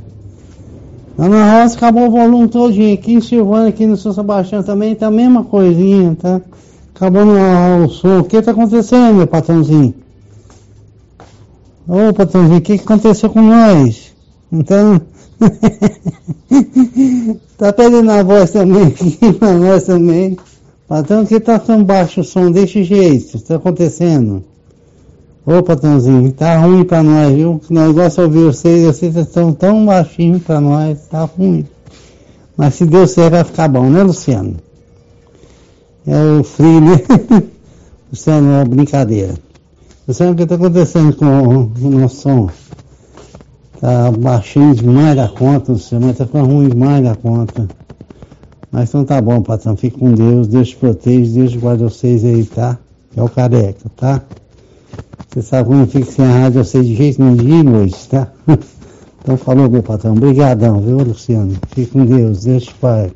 [1.21, 2.95] Lá na roça acabou o volume todinho.
[2.95, 6.41] Aqui em Silvânia, aqui no São Sebastião também tá a mesma coisinha, tá?
[6.95, 8.21] Acabou no, o som.
[8.21, 9.93] O que está acontecendo, meu patrãozinho?
[11.87, 14.15] Ô, patrãozinho, o que, que aconteceu com nós?
[14.51, 14.99] Então...
[17.59, 20.39] tá perdendo a voz também aqui pra nós também.
[20.89, 23.39] Patrão, que tá tão baixo o som desse jeito?
[23.43, 24.43] Tá acontecendo?
[25.51, 27.61] Ô, patrãozinho, tá ruim pra nós, viu?
[27.69, 31.67] Nós gostamos de ouvir vocês, vocês estão tão baixinho pra nós, tá ruim.
[32.57, 34.55] Mas se Deus quiser vai ficar bom, né, Luciano?
[36.07, 37.01] É o frio, né?
[38.13, 39.35] Luciano, é uma brincadeira.
[40.07, 42.49] Luciano, o que tá acontecendo com o, nosso som?
[43.81, 47.67] Tá baixinho demais da conta, Luciano, mas tá ficando ruim demais da conta.
[48.71, 49.77] Mas então tá bom, patrão.
[49.77, 50.47] Fique com Deus.
[50.47, 51.41] Deus te protege.
[51.41, 52.79] Deus guarda vocês aí, tá?
[53.17, 54.23] É o careca, tá?
[55.31, 58.09] Você sabe eu não fico sem a rádio vocês de jeito nenhum dia e noite,
[58.09, 58.29] tá?
[59.23, 60.13] Então falou, meu patrão.
[60.13, 61.55] Obrigadão, viu, Luciano?
[61.75, 62.45] Fique com Deus.
[62.45, 63.13] Deus te pai.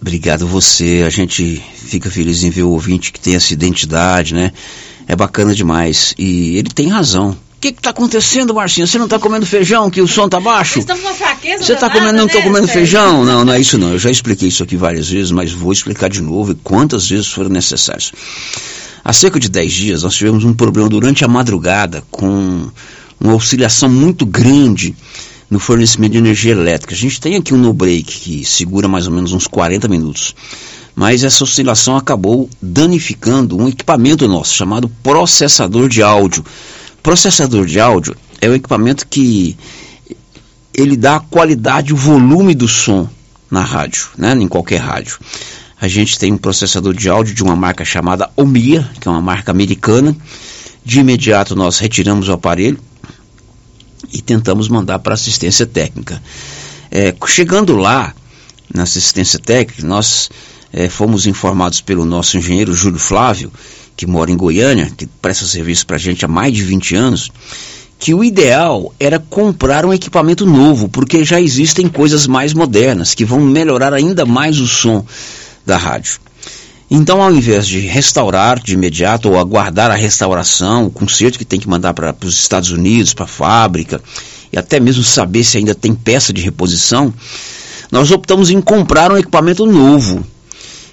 [0.00, 1.02] Obrigado você.
[1.04, 4.52] A gente fica feliz em ver o ouvinte que tem essa identidade, né?
[5.08, 6.14] É bacana demais.
[6.16, 7.30] E ele tem razão.
[7.30, 8.86] O que está acontecendo, Marcinho?
[8.86, 10.78] Você não está comendo feijão, que o som tá baixo?
[10.78, 12.74] Estamos com uma fraqueza Você está comendo, não né, estou comendo Sérgio?
[12.74, 13.24] feijão?
[13.24, 13.92] Não, não é isso não.
[13.92, 17.26] Eu já expliquei isso aqui várias vezes, mas vou explicar de novo e quantas vezes
[17.26, 18.12] forem necessárias.
[19.08, 22.68] Há cerca de 10 dias nós tivemos um problema durante a madrugada com
[23.20, 24.96] uma oscilação muito grande
[25.48, 26.92] no fornecimento de energia elétrica.
[26.92, 30.34] A gente tem aqui um no-break que segura mais ou menos uns 40 minutos.
[30.92, 36.44] Mas essa oscilação acabou danificando um equipamento nosso chamado processador de áudio.
[37.00, 39.56] Processador de áudio é o equipamento que
[40.74, 43.08] ele dá a qualidade, o volume do som
[43.48, 45.20] na rádio, né, em qualquer rádio.
[45.80, 49.20] A gente tem um processador de áudio de uma marca chamada Omia, que é uma
[49.20, 50.16] marca americana.
[50.84, 52.78] De imediato nós retiramos o aparelho
[54.12, 56.22] e tentamos mandar para assistência técnica.
[56.90, 58.14] É, chegando lá,
[58.72, 60.30] na assistência técnica, nós
[60.72, 63.52] é, fomos informados pelo nosso engenheiro Júlio Flávio,
[63.94, 67.30] que mora em Goiânia, que presta serviço para a gente há mais de 20 anos,
[67.98, 73.24] que o ideal era comprar um equipamento novo, porque já existem coisas mais modernas que
[73.24, 75.04] vão melhorar ainda mais o som
[75.66, 76.20] da rádio.
[76.88, 81.58] Então, ao invés de restaurar de imediato ou aguardar a restauração, o conserto que tem
[81.58, 84.00] que mandar para os Estados Unidos, para a fábrica,
[84.52, 87.12] e até mesmo saber se ainda tem peça de reposição,
[87.90, 90.24] nós optamos em comprar um equipamento novo.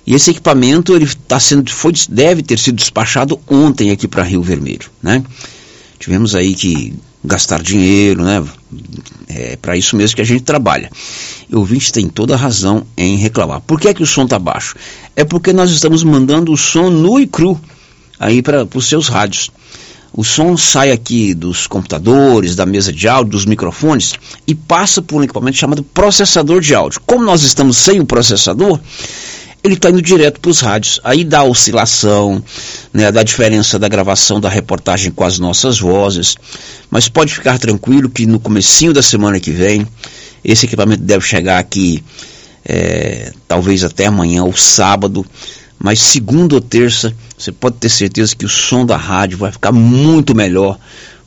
[0.06, 4.42] E esse equipamento ele tá sendo, foi, deve ter sido despachado ontem aqui para Rio
[4.42, 4.90] Vermelho.
[5.02, 5.24] Né?
[6.00, 6.94] Tivemos aí que
[7.24, 8.44] gastar dinheiro, né?
[9.28, 10.90] É para isso mesmo que a gente trabalha.
[11.52, 13.62] O ouvinte tem toda a razão em reclamar.
[13.62, 14.76] Por que, é que o som está baixo?
[15.16, 17.60] É porque nós estamos mandando o som nu e cru
[18.20, 19.52] aí para os seus rádios.
[20.16, 24.14] O som sai aqui dos computadores, da mesa de áudio, dos microfones
[24.46, 27.02] e passa por um equipamento chamado processador de áudio.
[27.04, 28.80] Como nós estamos sem o processador,
[29.64, 31.00] ele está indo direto para os rádios.
[31.04, 32.44] Aí dá oscilação,
[32.92, 36.36] né, dá diferença da gravação da reportagem com as nossas vozes.
[36.92, 39.88] Mas pode ficar tranquilo que no comecinho da semana que vem,
[40.44, 42.04] esse equipamento deve chegar aqui,
[42.66, 45.26] é, talvez até amanhã ou sábado.
[45.80, 49.72] Mas segunda ou terça, você pode ter certeza que o som da rádio vai ficar
[49.72, 50.78] muito melhor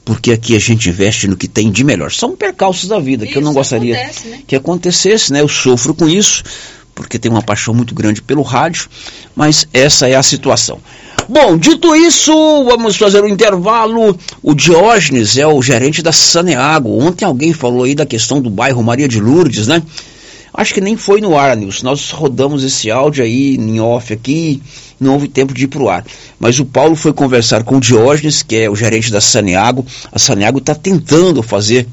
[0.05, 2.13] porque aqui a gente investe no que tem de melhor.
[2.13, 4.41] São percalços da vida isso, que eu não gostaria acontece, né?
[4.47, 5.41] que acontecesse, né?
[5.41, 6.45] Eu sofro com isso,
[6.97, 8.89] porque tenho uma paixão muito grande pelo rádio,
[9.37, 10.81] mas essa é a situação.
[11.29, 12.33] Bom, dito isso,
[12.65, 14.19] vamos fazer um intervalo.
[14.43, 16.99] O Diógenes é o gerente da Saneago.
[16.99, 19.83] Ontem alguém falou aí da questão do bairro Maria de Lourdes, né?
[20.55, 21.85] Acho que nem foi no ar, Nilson.
[21.85, 24.63] Nós rodamos esse áudio aí em off aqui,
[24.99, 26.03] não houve tempo de ir para o ar.
[26.41, 29.85] Mas o Paulo foi conversar com o Diógenes, que é o gerente da Saneago.
[30.11, 31.87] A Saneago está tentando fazer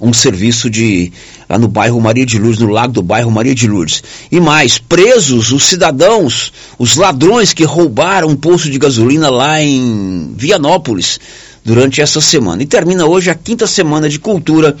[0.00, 1.12] um serviço de
[1.48, 4.02] lá no bairro Maria de Lourdes, no lago do bairro Maria de Lourdes.
[4.30, 10.32] E mais, presos os cidadãos, os ladrões que roubaram um poço de gasolina lá em
[10.36, 11.18] Vianópolis
[11.64, 12.62] durante essa semana.
[12.62, 14.76] E termina hoje a quinta semana de cultura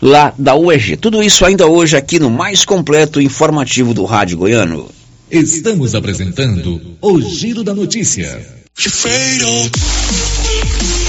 [0.00, 0.96] lá da UEG.
[0.96, 4.88] Tudo isso ainda hoje aqui no mais completo informativo do Rádio Goiano.
[5.30, 8.44] Estamos apresentando o Giro da Notícia.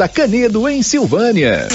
[0.00, 1.68] da Canedo, em Silvânia.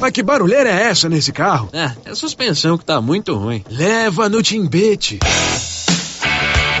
[0.00, 1.68] Mas que barulheira é essa nesse carro?
[1.72, 3.64] É, é a suspensão que tá muito ruim.
[3.68, 5.18] Leva no Timbete.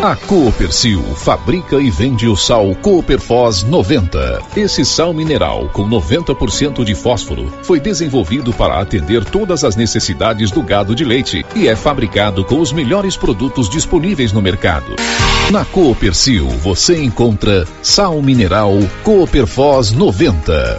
[0.00, 4.42] A Coopercil fabrica e vende o sal Cooperfos 90.
[4.56, 10.62] Esse sal mineral com 90% de fósforo foi desenvolvido para atender todas as necessidades do
[10.62, 14.94] gado de leite e é fabricado com os melhores produtos disponíveis no mercado.
[15.50, 20.78] Na Coopercil você encontra sal mineral Cooperfos 90.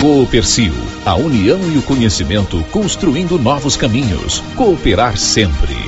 [0.00, 0.74] Coopercil,
[1.06, 4.42] a união e o conhecimento construindo novos caminhos.
[4.56, 5.87] Cooperar sempre.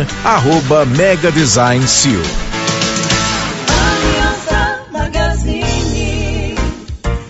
[0.23, 2.21] arroba Mega Design Seal.
[4.91, 6.55] Magazine.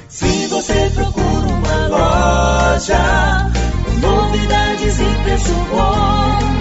[0.10, 3.52] Se você procura uma loja,
[4.02, 6.61] novidades e preço bom,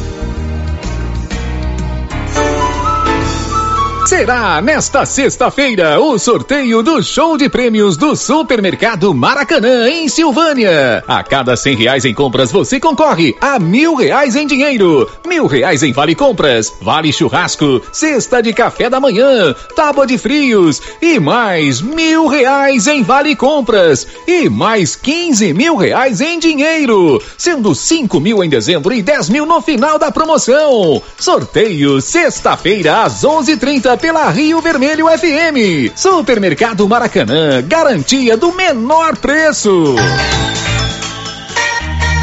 [4.05, 11.03] Será nesta sexta-feira o sorteio do show de prêmios do Supermercado Maracanã, em Silvânia.
[11.07, 15.83] A cada cem reais em compras, você concorre a mil reais em dinheiro, mil reais
[15.83, 21.79] em vale compras, vale churrasco, cesta de café da manhã, tábua de frios e mais
[21.79, 28.43] mil reais em vale compras e mais quinze mil reais em dinheiro, sendo cinco mil
[28.43, 31.01] em dezembro e dez mil no final da promoção.
[31.17, 35.91] Sorteio sexta-feira às onze trinta pela Rio Vermelho FM.
[35.95, 39.95] Supermercado Maracanã, garantia do menor preço.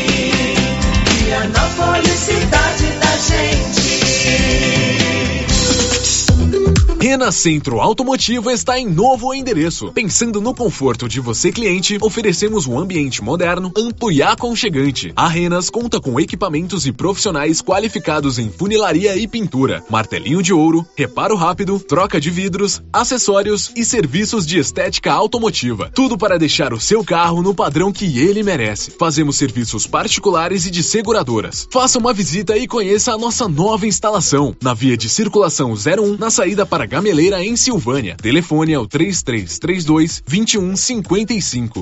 [7.03, 9.91] Rena Centro Automotivo está em novo endereço.
[9.91, 15.11] Pensando no conforto de você cliente, oferecemos um ambiente moderno, amplo e aconchegante.
[15.13, 20.87] A Renas conta com equipamentos e profissionais qualificados em funilaria e pintura, martelinho de ouro,
[20.95, 25.91] reparo rápido, troca de vidros, acessórios e serviços de estética automotiva.
[25.93, 28.91] Tudo para deixar o seu carro no padrão que ele merece.
[28.91, 31.67] Fazemos serviços particulares e de seguradoras.
[31.69, 36.31] Faça uma visita e conheça a nossa nova instalação na via de circulação 01 na
[36.31, 38.15] saída para Gameleira em Silvânia.
[38.21, 41.81] Telefone é o 3332 2155.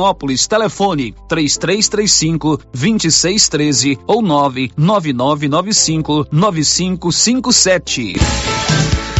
[0.01, 0.47] Vianópolis.
[0.47, 8.15] Telefone 3335 2613 ou 99995 9557.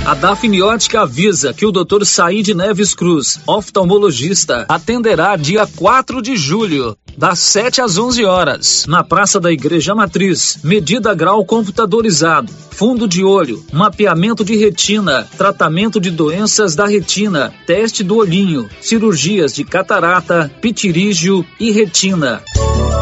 [0.03, 2.03] A Dafniótica avisa que o Dr.
[2.05, 9.03] Said Neves Cruz, oftalmologista, atenderá dia 4 de julho, das 7 às 11 horas, na
[9.03, 10.57] Praça da Igreja Matriz.
[10.63, 18.03] Medida grau computadorizado, fundo de olho, mapeamento de retina, tratamento de doenças da retina, teste
[18.03, 22.41] do olhinho, cirurgias de catarata, pitirígio e retina.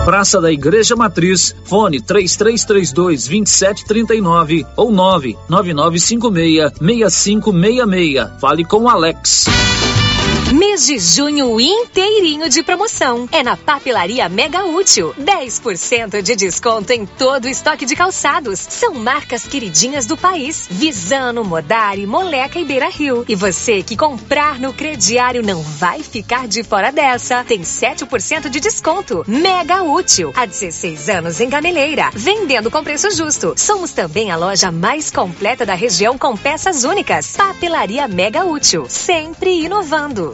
[0.05, 8.39] Praça da Igreja Matriz, fone 3332 2739 ou 99956 6566.
[8.39, 9.45] Fale com o Alex.
[10.59, 13.29] Mês de junho inteirinho de promoção.
[13.31, 15.15] É na Papelaria Mega Útil.
[15.17, 18.59] 10% de desconto em todo o estoque de calçados.
[18.59, 20.67] São marcas queridinhas do país.
[20.69, 23.23] Visano, Modari, Moleca e Beira Rio.
[23.25, 27.41] E você que comprar no crediário não vai ficar de fora dessa.
[27.45, 29.23] Tem 7% de desconto.
[29.25, 30.33] Mega Útil.
[30.35, 32.09] Há 16 anos em Gameleira.
[32.13, 33.53] Vendendo com preço justo.
[33.55, 37.37] Somos também a loja mais completa da região com peças únicas.
[37.37, 38.87] Papelaria Mega Útil.
[38.89, 40.33] Sempre inovando.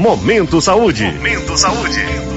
[0.00, 1.04] Momento Saúde.
[1.12, 2.29] Momento Saúde.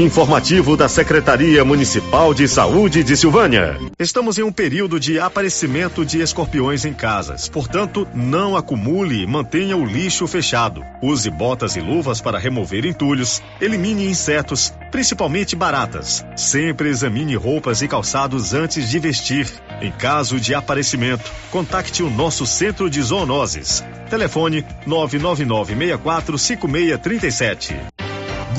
[0.00, 3.78] Informativo da Secretaria Municipal de Saúde de Silvânia.
[3.98, 7.50] Estamos em um período de aparecimento de escorpiões em casas.
[7.50, 10.82] Portanto, não acumule e mantenha o lixo fechado.
[11.02, 13.42] Use botas e luvas para remover entulhos.
[13.60, 16.24] Elimine insetos, principalmente baratas.
[16.34, 19.50] Sempre examine roupas e calçados antes de vestir.
[19.82, 23.84] Em caso de aparecimento, contacte o nosso centro de zoonoses.
[24.08, 27.99] Telefone 999 64 5637.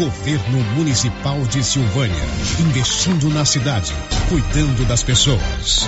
[0.02, 2.24] Governo Municipal de Silvânia.
[2.60, 3.94] Investindo na cidade,
[4.30, 5.88] cuidando das pessoas.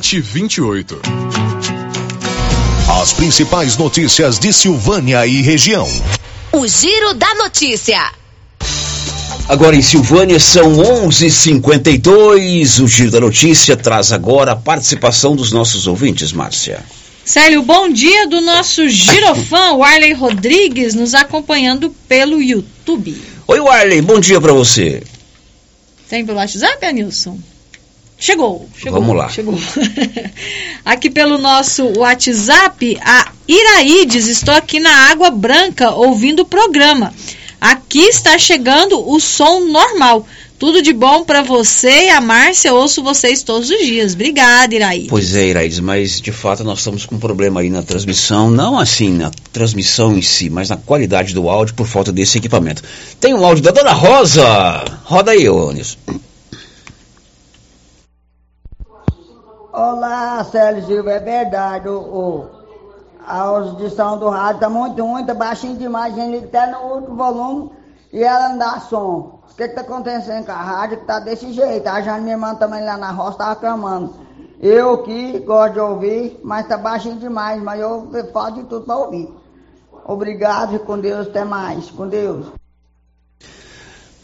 [0.01, 0.99] 6728.
[3.01, 5.87] As principais notícias de Silvânia e região.
[6.51, 8.11] O Giro da Notícia.
[9.47, 10.73] Agora em Silvânia são
[11.05, 12.79] 11:52.
[12.79, 16.83] O Giro da Notícia traz agora a participação dos nossos ouvintes, Márcia.
[17.23, 23.15] Célio, bom dia do nosso girofã, Warley Rodrigues, nos acompanhando pelo YouTube.
[23.47, 25.03] Oi, Warley, bom dia para você.
[26.09, 27.37] Tem pelo WhatsApp, Anilson?
[28.21, 29.01] Chegou, chegou.
[29.01, 29.29] Vamos lá.
[29.29, 29.57] Chegou.
[30.85, 37.11] aqui pelo nosso WhatsApp, a Iraídes, estou aqui na Água Branca ouvindo o programa.
[37.59, 40.27] Aqui está chegando o som normal.
[40.59, 42.71] Tudo de bom para você e a Márcia.
[42.71, 44.13] Ouço vocês todos os dias.
[44.13, 45.09] Obrigada, Iraídes.
[45.09, 48.77] Pois é, Iraídes, mas de fato nós estamos com um problema aí na transmissão, não
[48.77, 52.83] assim na transmissão em si, mas na qualidade do áudio por falta desse equipamento.
[53.19, 54.45] Tem um áudio da Dona Rosa.
[55.05, 55.97] Roda aí, ô Nilson.
[59.73, 61.87] Olá, Célio Silva, é verdade.
[61.87, 62.49] O, o-
[63.25, 67.15] a audição do rádio tá muito ruim, tá baixinho demais, a gente até no outro
[67.15, 67.71] volume
[68.11, 69.39] e ela não dá som.
[69.49, 71.87] O que que tá acontecendo com a rádio que tá desse jeito?
[71.87, 74.13] A Jane, minha irmã também lá na roça, tava clamando.
[74.59, 78.97] Eu que gosto de ouvir, mas tá baixinho demais, mas eu falo de tudo pra
[78.97, 79.29] ouvir.
[80.05, 81.89] Obrigado e com Deus, até mais.
[81.91, 82.47] Com Deus.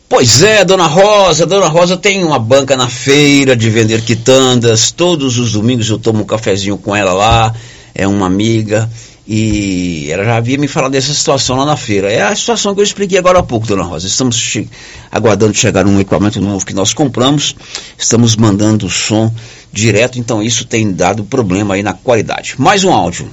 [0.10, 4.90] Pois é, Dona Rosa, Dona Rosa tem uma banca na feira de vender quitandas.
[4.90, 7.54] Todos os domingos eu tomo um cafezinho com ela lá.
[7.94, 8.90] É uma amiga
[9.28, 12.10] e ela já havia me falado dessa situação lá na feira.
[12.10, 14.08] É a situação que eu expliquei agora há pouco, Dona Rosa.
[14.08, 14.70] Estamos che
[15.12, 17.54] aguardando chegar um equipamento novo que nós compramos.
[17.98, 19.30] Estamos mandando o som
[19.74, 22.56] direto, então isso tem dado problema aí na qualidade.
[22.58, 23.30] Mais um áudio.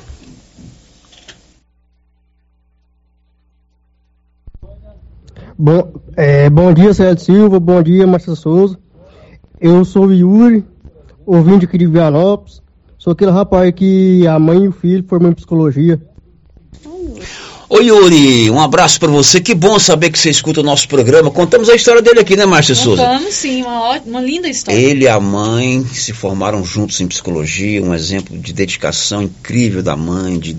[5.57, 7.61] Bom, é, bom dia, Sérgio Silva.
[7.61, 8.77] Bom dia, Márcia Souza.
[9.61, 10.65] Eu sou o Yuri,
[11.25, 12.61] ouvinte aqui de Vianópolis.
[12.99, 16.01] Sou aquele rapaz que a mãe e o filho formam em psicologia.
[17.69, 19.41] Oi, Yuri, um abraço para você.
[19.41, 21.31] Que bom saber que você escuta o nosso programa.
[21.31, 23.03] Contamos a história dele aqui, né, Márcia Souza?
[23.03, 24.79] Contamos sim, uma, uma linda história.
[24.79, 29.97] Ele e a mãe se formaram juntos em psicologia, um exemplo de dedicação incrível da
[29.97, 30.57] mãe, de,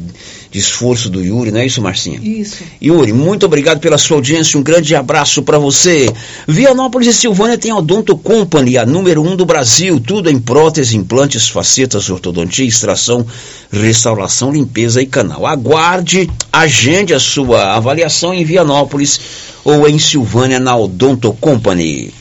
[0.56, 2.18] de esforço do Yuri, não é isso, Marcinha?
[2.24, 2.64] Isso.
[2.82, 6.10] Yuri, muito obrigado pela sua audiência, um grande abraço para você.
[6.48, 10.96] Vianópolis e Silvânia tem a Odonto Company, a número um do Brasil, tudo em prótese,
[10.96, 13.28] implantes, facetas, ortodontia, extração,
[13.70, 15.46] restauração, limpeza e canal.
[15.46, 19.20] Aguarde, agende a sua avaliação em Vianópolis
[19.62, 22.14] ou em Silvânia na Odonto Company.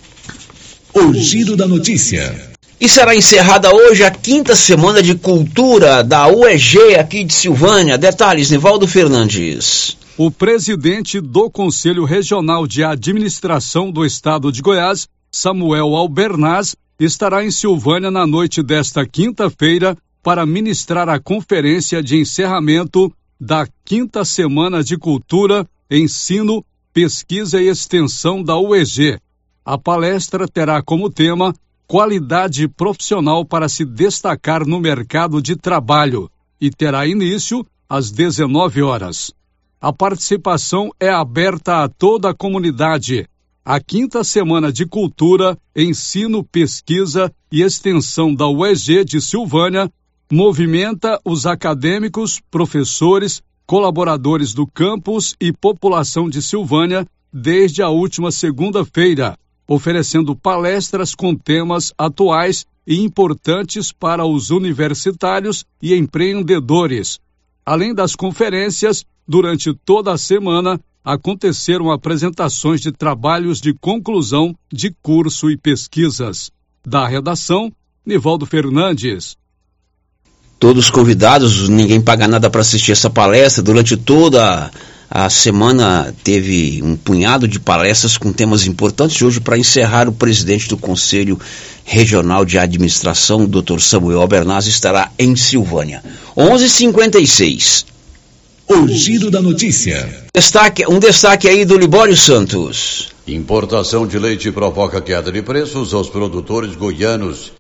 [0.93, 2.54] O Giro da Notícia.
[2.81, 7.97] E será encerrada hoje a quinta semana de cultura da UEG aqui de Silvânia.
[7.97, 9.97] Detalhes, Nivaldo Fernandes.
[10.19, 17.51] O presidente do Conselho Regional de Administração do Estado de Goiás, Samuel Albernaz, estará em
[17.51, 24.97] Silvânia na noite desta quinta-feira para ministrar a conferência de encerramento da quinta semana de
[24.97, 29.19] cultura, ensino, pesquisa e extensão da UEG.
[29.65, 31.55] A palestra terá como tema
[31.87, 36.31] qualidade profissional para se destacar no mercado de trabalho
[36.61, 39.33] e terá início às 19 horas.
[39.81, 43.29] A participação é aberta a toda a comunidade.
[43.65, 49.91] A quinta semana de Cultura, Ensino, Pesquisa e Extensão da UEG de Silvânia
[50.31, 59.37] movimenta os acadêmicos, professores, colaboradores do campus e população de Silvânia desde a última segunda-feira,
[59.67, 67.19] oferecendo palestras com temas atuais e importantes para os universitários e empreendedores.
[67.65, 75.51] Além das conferências, durante toda a semana aconteceram apresentações de trabalhos de conclusão de curso
[75.51, 76.51] e pesquisas.
[76.87, 77.73] Da redação,
[78.05, 79.37] Nivaldo Fernandes.
[80.59, 83.63] Todos convidados, ninguém paga nada para assistir essa palestra.
[83.63, 84.71] Durante toda a
[85.31, 89.23] semana teve um punhado de palestras com temas importantes.
[89.23, 91.39] Hoje, para encerrar, o presidente do Conselho
[91.85, 93.79] Regional de Administração, Dr.
[93.79, 96.03] Samuel Albernaz, estará em Silvânia.
[96.37, 97.87] 11:56.
[98.69, 100.09] O giro da notícia.
[100.35, 103.11] Destaque, um destaque aí do Libório Santos.
[103.29, 107.53] Importação de leite provoca queda de preços aos produtores goianos.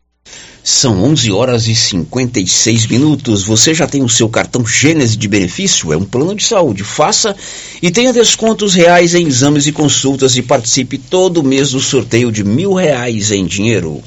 [0.67, 3.45] São 11 horas e 56 minutos.
[3.45, 5.93] Você já tem o seu cartão Gênese de benefício?
[5.93, 6.83] É um plano de saúde.
[6.83, 7.37] Faça
[7.83, 12.43] e tenha descontos reais em exames e consultas e participe todo mês do sorteio de
[12.43, 14.03] mil reais em dinheiro.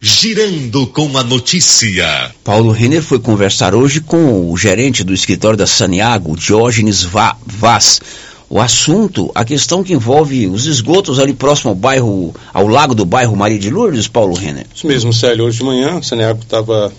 [0.00, 2.34] Girando com a notícia.
[2.42, 8.00] Paulo Renner foi conversar hoje com o gerente do escritório da Saniago, Diógenes Vaz
[8.54, 13.04] o assunto, a questão que envolve os esgotos ali próximo ao bairro, ao lago do
[13.04, 14.64] bairro Maria de Lourdes, Paulo Renner.
[14.72, 15.46] Isso mesmo, Célio.
[15.46, 16.92] Hoje de manhã, o Saneago estava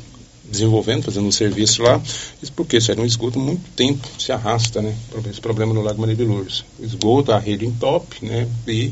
[0.43, 2.01] desenvolvendo, fazendo um serviço lá.
[2.43, 4.93] Isso porque, Célio, um esgoto muito tempo se arrasta, né?
[5.29, 6.65] Esse problema no lago Maria de Lourdes.
[6.77, 8.49] O esgoto, a rede entope, né?
[8.67, 8.91] E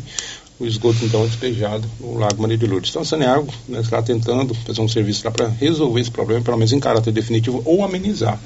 [0.58, 2.92] o esgoto então é despejado no Lago Maria de Lourdes.
[2.92, 6.56] Então a Saneago né, está tentando fazer um serviço lá para resolver esse problema, pelo
[6.56, 8.40] menos em caráter definitivo, ou amenizar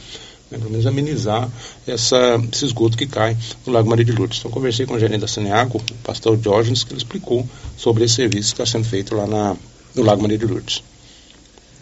[0.49, 1.49] né, pelo menos amenizar
[1.85, 2.17] essa,
[2.51, 4.39] esse esgoto que cai no Lago Maria de Lourdes.
[4.39, 8.15] Então, conversei com o gerente da Saneago, o pastor Diógenes, que ele explicou sobre esse
[8.15, 9.55] serviço que está sendo feito lá na,
[9.93, 10.83] no Lago Maria de Lourdes.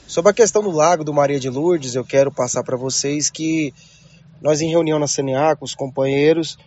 [0.08, 3.74] Sobre a questão do Lago do Maria de Lourdes, eu quero passar para vocês que
[4.42, 6.58] nós, em reunião na Saneago, os companheiros,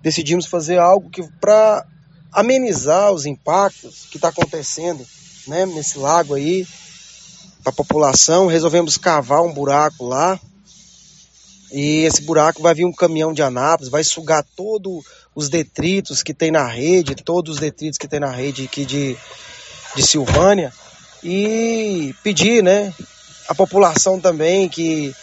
[0.00, 1.10] decidimos fazer algo
[1.40, 1.84] para
[2.32, 5.04] amenizar os impactos que está acontecendo
[5.46, 6.66] né, nesse lago aí
[7.62, 10.40] para a população, resolvemos cavar um buraco lá
[11.72, 15.04] e esse buraco vai vir um caminhão de Anápolis, vai sugar todos
[15.34, 19.16] os detritos que tem na rede, todos os detritos que tem na rede aqui de,
[19.94, 20.72] de Silvânia.
[21.22, 22.92] E pedir, né,
[23.48, 25.14] a população também que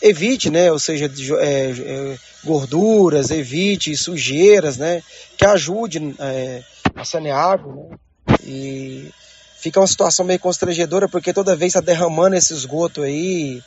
[0.00, 1.10] evite, né, ou seja,
[1.40, 5.02] é, é, gorduras, evite sujeiras, né,
[5.36, 6.62] que ajude é,
[6.94, 7.96] a sanear, né,
[8.44, 9.10] e
[9.58, 13.62] fica uma situação meio constrangedora porque toda vez está derramando esse esgoto aí,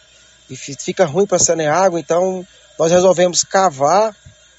[0.50, 2.46] e fica ruim para Saneago, então
[2.78, 4.16] nós resolvemos cavar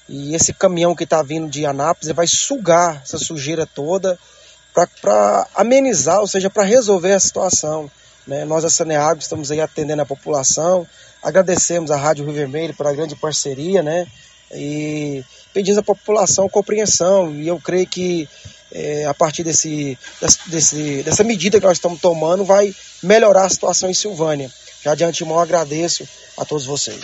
[0.07, 4.17] e esse caminhão que está vindo de Anápolis vai sugar essa sujeira toda
[5.01, 7.89] para amenizar, ou seja, para resolver a situação.
[8.27, 8.43] Né?
[8.43, 10.85] Nós, a Saneago, estamos aí atendendo a população,
[11.23, 14.05] agradecemos a Rádio Rio Vermelho pela grande parceria, né?
[14.53, 15.23] E
[15.53, 18.27] pedimos à população compreensão, e eu creio que
[18.71, 19.97] é, a partir desse,
[20.47, 24.51] desse, dessa medida que nós estamos tomando, vai melhorar a situação em Silvânia.
[24.85, 26.07] Já de antemão agradeço
[26.37, 26.99] a todos vocês.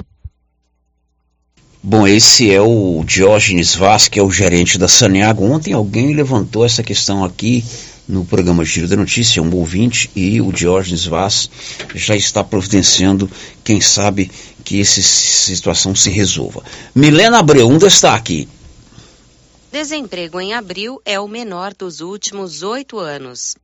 [1.81, 5.43] Bom, esse é o Diógenes Vaz, que é o gerente da Saneago.
[5.43, 7.65] Ontem alguém levantou essa questão aqui
[8.07, 11.49] no programa Giro da Notícia, um ouvinte, e o Diógenes Vaz
[11.95, 13.27] já está providenciando,
[13.63, 14.29] quem sabe,
[14.63, 16.63] que essa situação se resolva.
[16.93, 18.47] Milena Abreu, um destaque.
[19.71, 23.55] Desemprego em abril é o menor dos últimos oito anos.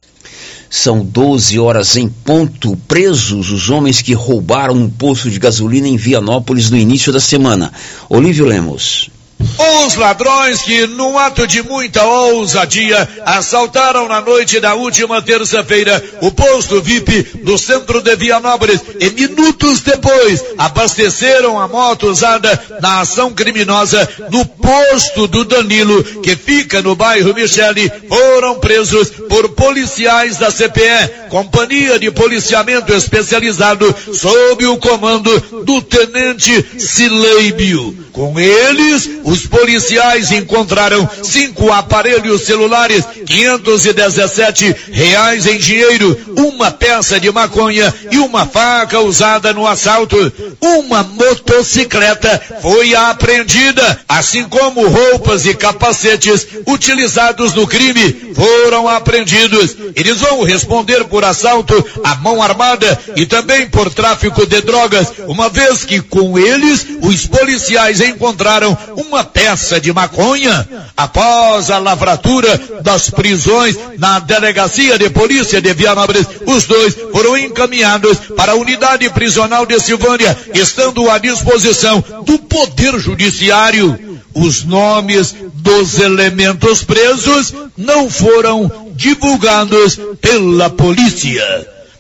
[0.70, 2.78] São 12 horas em ponto.
[2.88, 7.74] Presos os homens que roubaram um posto de gasolina em Vianópolis no início da semana.
[8.10, 9.10] Olívio Lemos.
[9.39, 16.31] Os ladrões que, num ato de muita ousadia, assaltaram na noite da última terça-feira o
[16.31, 23.31] posto VIP do centro de Vianópolis e minutos depois abasteceram a moto usada na ação
[23.31, 30.51] criminosa no posto do Danilo, que fica no bairro Michele, foram presos por policiais da
[30.51, 38.05] CPE, Companhia de Policiamento Especializado, sob o comando do tenente Sileibio.
[38.11, 47.30] Com eles, os policiais encontraram cinco aparelhos celulares, 517 reais em dinheiro, uma peça de
[47.30, 50.15] maconha e uma faca usada no assalto.
[50.61, 59.75] Uma motocicleta foi apreendida, assim como roupas e capacetes utilizados no crime foram apreendidos.
[59.93, 65.49] Eles vão responder por assalto à mão armada e também por tráfico de drogas, uma
[65.49, 70.68] vez que com eles os policiais encontraram uma peça de maconha.
[70.95, 78.18] Após a lavratura das prisões na delegacia de polícia de Vianópolis, os dois foram encaminhados
[78.36, 83.97] para a unidade prisional de Silvânia, estando à disposição do Poder Judiciário.
[84.34, 91.43] Os nomes dos elementos presos não foram divulgados pela polícia.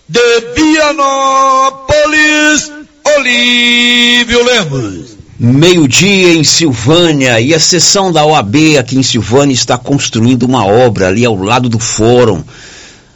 [0.07, 1.91] De Vianópolis,
[3.17, 5.16] Olívio Lemos.
[5.39, 11.09] Meio-dia em Silvânia e a seção da OAB aqui em Silvânia está construindo uma obra
[11.09, 12.43] ali ao lado do fórum.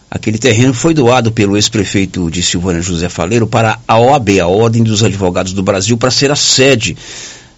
[0.10, 4.84] Aquele terreno foi doado pelo ex-prefeito de Silvânia, José Faleiro, para a OAB, a Ordem
[4.84, 6.96] dos Advogados do Brasil, para ser a sede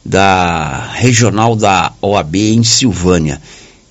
[0.05, 3.41] da regional da OAB em Silvânia.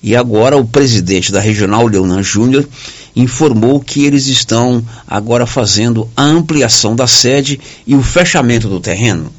[0.01, 2.67] E agora o presidente da regional, Leonan Júnior,
[3.15, 9.31] informou que eles estão agora fazendo a ampliação da sede e o fechamento do terreno.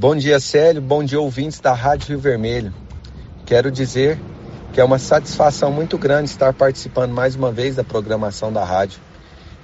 [0.00, 0.80] Bom dia, Célio.
[0.80, 2.72] Bom dia, ouvintes da Rádio Rio Vermelho.
[3.44, 4.18] Quero dizer
[4.72, 8.98] que é uma satisfação muito grande estar participando mais uma vez da programação da rádio.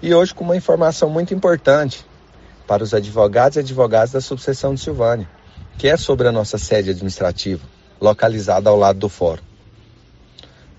[0.02, 2.04] E hoje com uma informação muito importante
[2.66, 5.26] para os advogados e advogadas da subseção de Silvânia,
[5.78, 7.64] que é sobre a nossa sede administrativa,
[7.98, 9.42] localizada ao lado do fórum.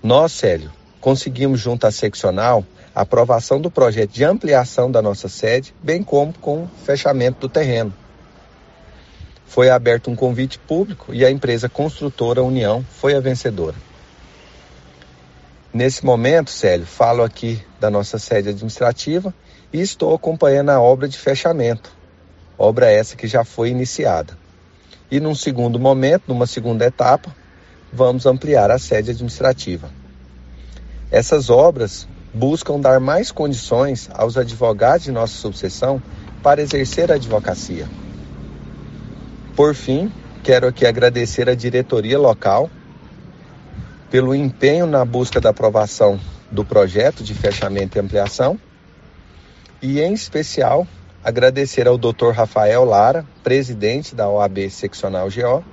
[0.00, 5.74] Nós, Célio, conseguimos junto à seccional a aprovação do projeto de ampliação da nossa sede,
[5.82, 7.92] bem como com o fechamento do terreno
[9.48, 13.74] foi aberto um convite público e a empresa construtora União foi a vencedora.
[15.72, 19.34] Nesse momento, Célio, falo aqui da nossa sede administrativa
[19.72, 21.90] e estou acompanhando a obra de fechamento,
[22.58, 24.36] obra essa que já foi iniciada.
[25.10, 27.34] E num segundo momento, numa segunda etapa,
[27.92, 29.90] vamos ampliar a sede administrativa.
[31.10, 36.02] Essas obras buscam dar mais condições aos advogados de nossa subseção
[36.42, 37.88] para exercer a advocacia.
[39.58, 40.12] Por fim,
[40.44, 42.70] quero aqui agradecer a diretoria local
[44.08, 48.56] pelo empenho na busca da aprovação do projeto de fechamento e ampliação
[49.82, 50.86] e, em especial,
[51.24, 52.30] agradecer ao Dr.
[52.32, 55.64] Rafael Lara, presidente da OAB Seccional GO,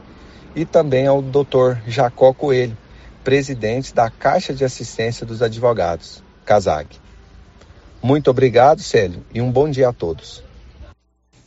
[0.55, 1.77] e também ao Dr.
[1.86, 2.75] Jacó Coelho,
[3.23, 6.88] presidente da Caixa de Assistência dos Advogados, CASAG.
[8.01, 10.45] Muito obrigado, Célio, e um bom dia a todos.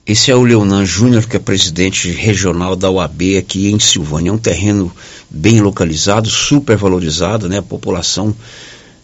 [0.09, 4.31] Esse é o Leonan Júnior, que é presidente regional da UAB aqui em Silvânia.
[4.31, 4.91] É um terreno
[5.29, 7.59] bem localizado, super valorizado, né?
[7.59, 8.35] A população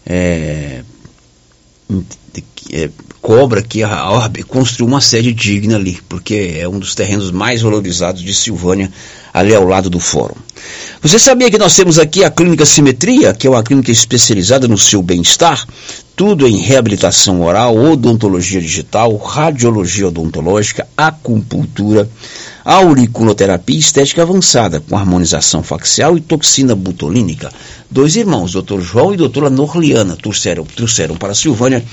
[0.07, 0.83] é,
[2.71, 2.91] é,
[3.21, 7.62] cobra que a OAB construiu uma sede digna ali, porque é um dos terrenos mais
[7.62, 8.91] valorizados de Silvânia,
[9.33, 10.37] ali ao lado do fórum.
[11.03, 14.79] Você sabia que nós temos aqui a Clínica Simetria, que é uma clínica especializada no
[14.79, 15.67] seu bem-estar?
[16.17, 22.09] tudo em reabilitação oral, odontologia digital, radiologia odontológica, acupuntura,
[22.65, 27.51] auriculoterapia estética avançada, com harmonização facial e toxina butolínica.
[27.91, 28.81] Dois irmãos, Dr.
[28.81, 31.85] João e doutora Norliana, trouxeram, trouxeram para a Silvânia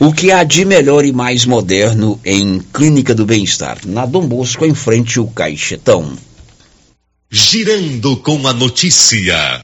[0.00, 4.64] o que há de melhor e mais moderno em Clínica do Bem-Estar, na Dom Bosco,
[4.64, 6.12] em frente ao Caixetão.
[7.30, 9.62] Girando com a notícia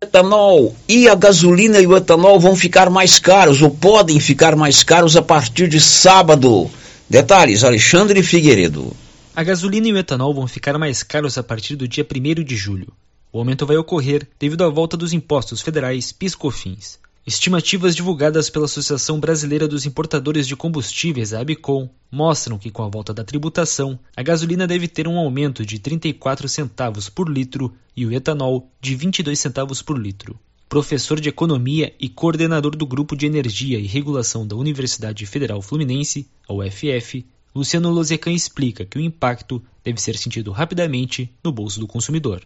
[0.00, 4.84] etanol e a gasolina e o etanol vão ficar mais caros ou podem ficar mais
[4.84, 6.70] caros a partir de sábado.
[7.10, 8.94] Detalhes, Alexandre Figueiredo.
[9.34, 12.56] A gasolina e o etanol vão ficar mais caros a partir do dia 1 de
[12.56, 12.92] julho.
[13.32, 16.98] O aumento vai ocorrer devido à volta dos impostos federais PIS/COFINS.
[17.26, 22.88] Estimativas divulgadas pela Associação Brasileira dos Importadores de Combustíveis, a ABCOM, mostram que com a
[22.88, 28.06] volta da tributação, a gasolina deve ter um aumento de 34 centavos por litro e
[28.06, 30.38] o etanol de 22 centavos por litro.
[30.68, 36.26] Professor de Economia e coordenador do Grupo de Energia e Regulação da Universidade Federal Fluminense,
[36.48, 41.86] a UFF, Luciano Lozecan explica que o impacto deve ser sentido rapidamente no bolso do
[41.86, 42.42] consumidor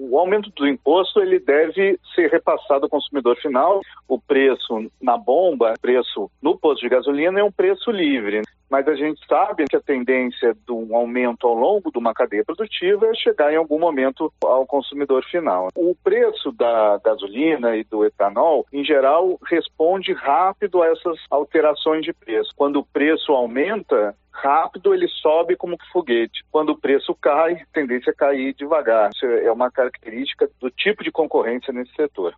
[0.00, 3.80] o aumento do imposto ele deve ser repassado ao consumidor final.
[4.08, 8.42] O preço na bomba, o preço no posto de gasolina é um preço livre.
[8.70, 13.06] Mas a gente sabe que a tendência do aumento ao longo de uma cadeia produtiva
[13.08, 15.68] é chegar em algum momento ao consumidor final.
[15.74, 22.12] O preço da gasolina e do etanol, em geral, responde rápido a essas alterações de
[22.12, 22.52] preço.
[22.56, 26.44] Quando o preço aumenta, rápido, ele sobe como foguete.
[26.50, 29.10] Quando o preço cai, tendência é cair devagar.
[29.14, 32.34] Isso é uma característica do tipo de concorrência nesse setor.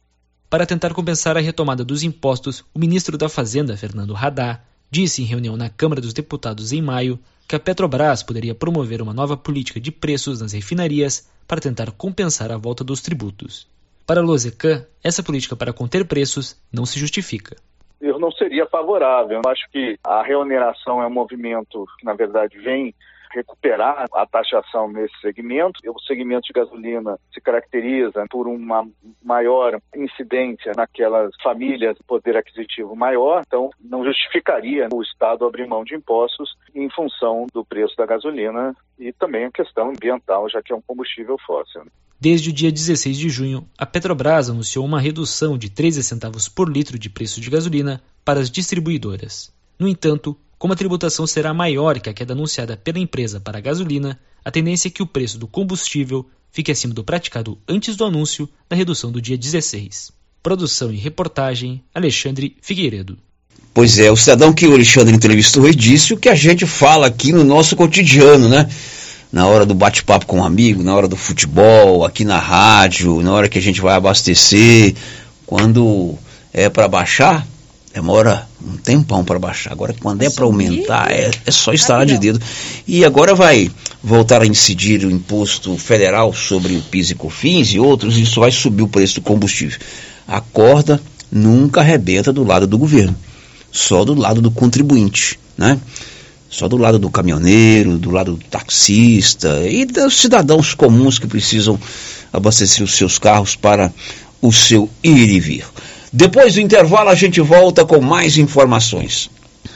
[0.50, 5.24] Para tentar compensar a retomada dos impostos, o ministro da Fazenda, Fernando Haddad, disse em
[5.24, 9.80] reunião na Câmara dos Deputados em maio que a Petrobras poderia promover uma nova política
[9.80, 13.66] de preços nas refinarias para tentar compensar a volta dos tributos.
[14.06, 17.56] Para Lozecan, essa política para conter preços não se justifica
[18.02, 19.40] eu não seria favorável.
[19.42, 22.92] Eu acho que a reoneração é um movimento que, na verdade, vem
[23.32, 25.80] recuperar a taxação nesse segmento.
[25.86, 28.86] O segmento de gasolina se caracteriza por uma
[29.22, 35.84] maior incidência naquelas famílias de poder aquisitivo maior, então não justificaria o Estado abrir mão
[35.84, 40.72] de impostos em função do preço da gasolina e também a questão ambiental, já que
[40.72, 41.82] é um combustível fóssil.
[42.20, 46.70] Desde o dia 16 de junho, a Petrobras anunciou uma redução de 13 centavos por
[46.70, 49.52] litro de preço de gasolina para as distribuidoras.
[49.76, 53.60] No entanto, como a tributação será maior que a queda anunciada pela empresa para a
[53.60, 58.04] gasolina, a tendência é que o preço do combustível fique acima do praticado antes do
[58.04, 60.12] anúncio da redução do dia 16.
[60.40, 63.18] Produção e reportagem, Alexandre Figueiredo.
[63.74, 67.08] Pois é, o cidadão que o Alexandre entrevistou e disse o que a gente fala
[67.08, 68.70] aqui no nosso cotidiano, né?
[69.32, 73.32] Na hora do bate-papo com um amigo, na hora do futebol, aqui na rádio, na
[73.32, 74.94] hora que a gente vai abastecer,
[75.44, 76.16] quando
[76.52, 77.44] é para baixar,
[77.92, 79.72] demora um tempão para baixar.
[79.72, 82.40] Agora, quando é para aumentar, é, é só instalar de dedo.
[82.86, 83.70] E agora vai
[84.02, 88.40] voltar a incidir o imposto federal sobre o PIS e COFINS e outros, e isso
[88.40, 89.78] vai subir o preço do combustível.
[90.26, 93.16] A corda nunca arrebenta do lado do governo,
[93.70, 95.78] só do lado do contribuinte, né?
[96.48, 101.80] Só do lado do caminhoneiro, do lado do taxista e dos cidadãos comuns que precisam
[102.30, 103.92] abastecer os seus carros para
[104.40, 105.64] o seu ir e vir.
[106.12, 109.30] Depois do intervalo, a gente volta com mais informações.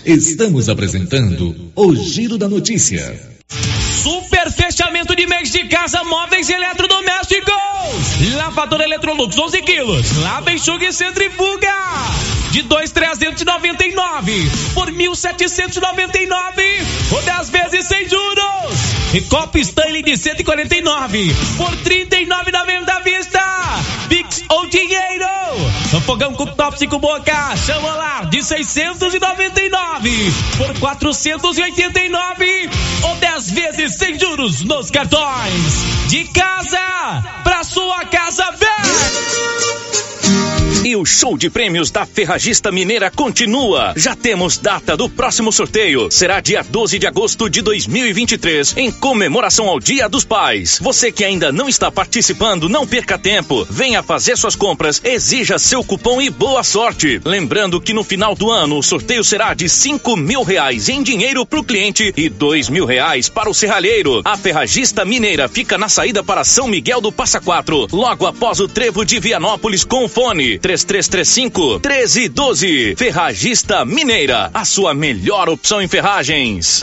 [0.04, 3.18] Estamos apresentando o Giro da Notícia.
[4.02, 7.54] Super fechamento de mês de casa, móveis eletrodomésticos.
[8.36, 10.16] Lavadora Electrolux 11 quilos.
[10.18, 11.72] Lava, enxuga e centrifuga.
[12.52, 19.14] De 2,399 por 1.799 ou 10 vezes sem juros.
[19.14, 23.40] E copo Stanley de 149 por 39,90 à vista.
[24.08, 25.25] Pix ou dinheiro.
[26.06, 32.70] Fogão com top 5 boca, chamolar de 699 por 489
[33.02, 35.84] ou 10 vezes sem juros nos cartões.
[36.06, 36.78] De casa
[37.42, 40.15] pra sua casa, vem!
[40.84, 43.92] E o show de prêmios da Ferragista Mineira continua.
[43.96, 46.08] Já temos data do próximo sorteio.
[46.12, 50.78] Será dia 12 de agosto de 2023, em comemoração ao Dia dos Pais.
[50.80, 53.66] Você que ainda não está participando, não perca tempo.
[53.68, 57.20] Venha fazer suas compras, exija seu cupom e boa sorte.
[57.24, 61.44] Lembrando que no final do ano o sorteio será de 5 mil reais em dinheiro
[61.44, 64.22] para o cliente e dois mil reais para o serralheiro.
[64.24, 68.68] A Ferragista Mineira fica na saída para São Miguel do Passa Quatro, logo após o
[68.68, 72.94] trevo de Vianópolis com fone 3335 1312.
[72.96, 76.82] Ferragista Mineira, a sua melhor opção em ferragens.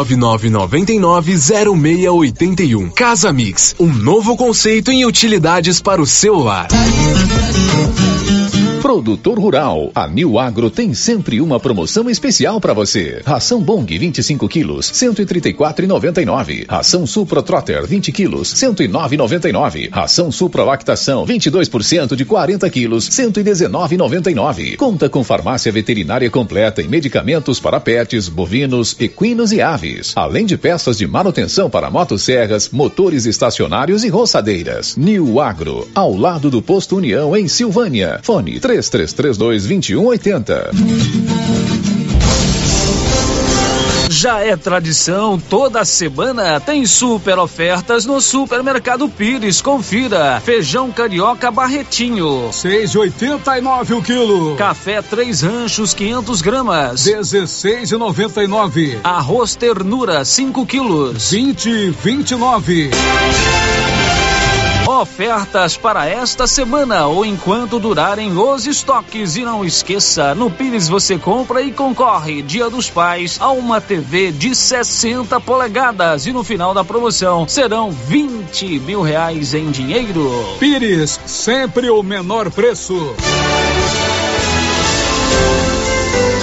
[0.09, 2.91] 99990681.
[2.93, 6.67] Casa Mix, um novo conceito em utilidades para o celular.
[8.81, 9.91] Produtor Rural.
[9.93, 13.21] A New Agro tem sempre uma promoção especial para você.
[13.23, 16.65] Ração Bong 25 quilos, 134,99.
[16.67, 19.89] Ração Supra Trotter 20 quilos, 109,99.
[19.91, 24.77] Ração Supra Lactação 22% de 40 quilos, 119,99.
[24.77, 30.13] Conta com farmácia veterinária completa e medicamentos para pets, bovinos, equinos e aves.
[30.15, 34.97] Além de peças de manutenção para motosserras, motores estacionários e roçadeiras.
[34.97, 38.19] New Agro, ao lado do Posto União em Silvânia.
[38.23, 40.71] Fone 3 3332 2180.
[44.21, 49.61] Já é tradição, toda semana tem super ofertas no Supermercado Pires.
[49.61, 54.55] Confira: feijão carioca barretinho, 6,89 o quilo.
[54.57, 58.99] Café Três Ranchos 500 gramas, 16,99.
[59.03, 62.91] Arroz ternura 5 quilos, 20,29.
[64.99, 69.35] Ofertas para esta semana ou enquanto durarem os estoques.
[69.35, 74.31] E não esqueça, no Pires você compra e concorre, Dia dos Pais, a uma TV
[74.31, 76.25] de 60 polegadas.
[76.25, 80.29] E no final da promoção serão 20 mil reais em dinheiro.
[80.59, 83.15] Pires, sempre o menor preço.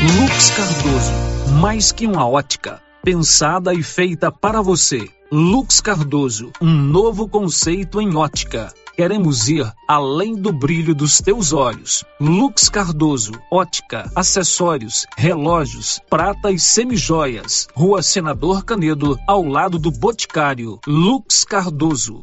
[0.00, 1.12] Lux Cardoso,
[1.60, 5.10] mais que uma ótica, pensada e feita para você.
[5.32, 8.72] Lux Cardoso, um novo conceito em ótica.
[8.94, 12.04] Queremos ir além do brilho dos teus olhos.
[12.20, 17.66] Lux Cardoso, ótica, acessórios, relógios, prata e semijoias.
[17.74, 20.78] Rua Senador Canedo, ao lado do Boticário.
[20.86, 22.22] Lux Cardoso.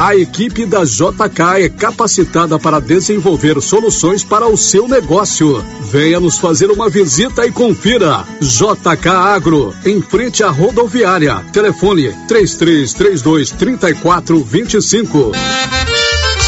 [0.00, 5.62] A equipe da JK é capacitada para desenvolver soluções para o seu negócio.
[5.92, 8.24] Venha nos fazer uma visita e confira.
[8.40, 11.44] JK Agro, em frente à rodoviária.
[11.52, 15.32] Telefone 3332 3425.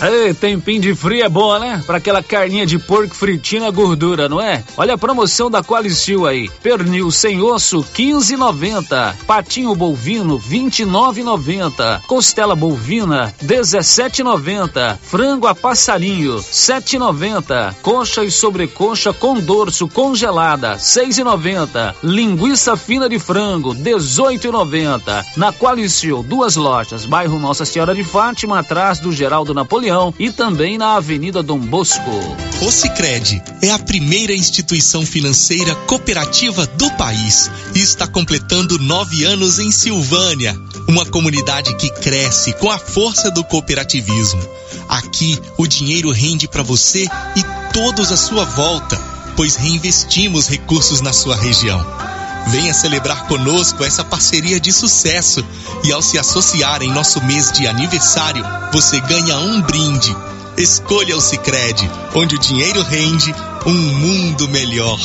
[0.04, 1.80] Ei, tempinho de frio é bom, né?
[1.86, 4.64] Para aquela carninha de porco fritinha gordura, não é?
[4.76, 6.48] Olha a promoção da Qualicil aí.
[6.60, 9.14] Pernil sem osso, 15,90.
[9.24, 12.00] Patinho bovino, 29,90.
[12.08, 14.98] Costela bovina, 17,90.
[15.00, 17.72] Frango a passarinho, 7,90.
[17.80, 21.94] Coxa e sobrecoxa com dorso congelada, 6,90.
[22.02, 25.24] Linguiça fina de frango, 18,90.
[25.36, 30.78] Na Qualicil, duas lojas, bairro Nossa Senhora de Fátima, atrás do Geraldo Napoleão e também
[30.78, 32.10] na Avenida Dom Bosco.
[32.62, 39.58] O Sicredi é a primeira instituição financeira cooperativa do país e está completando nove anos
[39.58, 40.56] em Silvânia,
[40.88, 44.40] uma comunidade que cresce com a força do cooperativismo.
[44.88, 47.04] Aqui o dinheiro rende para você
[47.36, 48.96] e todos à sua volta,
[49.36, 51.84] pois reinvestimos recursos na sua região.
[52.48, 55.44] Venha celebrar conosco essa parceria de sucesso
[55.84, 60.14] e ao se associar em nosso mês de aniversário, você ganha um brinde.
[60.56, 64.98] Escolha o Sicredi, onde o dinheiro rende um mundo melhor.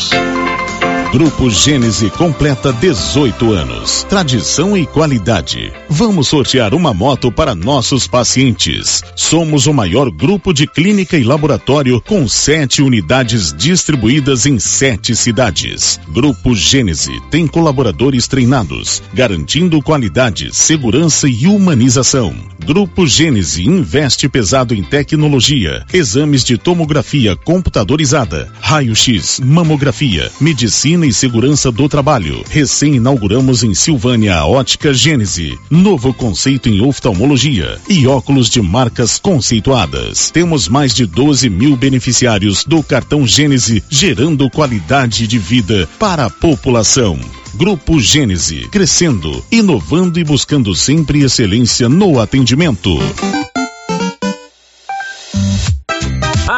[1.11, 4.03] Grupo Gênese completa 18 anos.
[4.03, 5.71] Tradição e qualidade.
[5.89, 9.01] Vamos sortear uma moto para nossos pacientes.
[9.15, 15.97] Somos o maior grupo de clínica e laboratório com sete unidades distribuídas em sete cidades.
[16.09, 22.35] Grupo Gênese tem colaboradores treinados, garantindo qualidade, segurança e humanização.
[22.65, 31.71] Grupo Gênese investe pesado em tecnologia, exames de tomografia computadorizada, raio-x, mamografia, medicina e segurança
[31.71, 32.43] do trabalho.
[32.49, 40.29] Recém-inauguramos em Silvânia a Ótica Gênese, novo conceito em oftalmologia e óculos de marcas conceituadas.
[40.29, 46.29] Temos mais de 12 mil beneficiários do cartão Gênese, gerando qualidade de vida para a
[46.29, 47.17] população.
[47.55, 52.99] Grupo Gênese, crescendo, inovando e buscando sempre excelência no atendimento.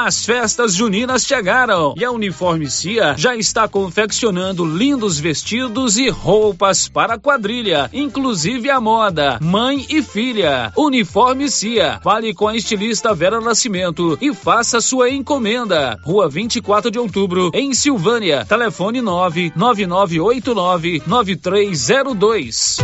[0.10, 6.88] As festas juninas chegaram e a Uniforme Cia já está confeccionando lindos vestidos e roupas
[6.88, 10.74] para a quadrilha, inclusive a moda, mãe e filha.
[10.76, 16.00] Uniforme Cia, fale com a estilista Vera Nascimento e faça sua encomenda.
[16.04, 18.44] Rua 24 de Outubro, em Silvânia.
[18.46, 22.78] Telefone 99989 9302.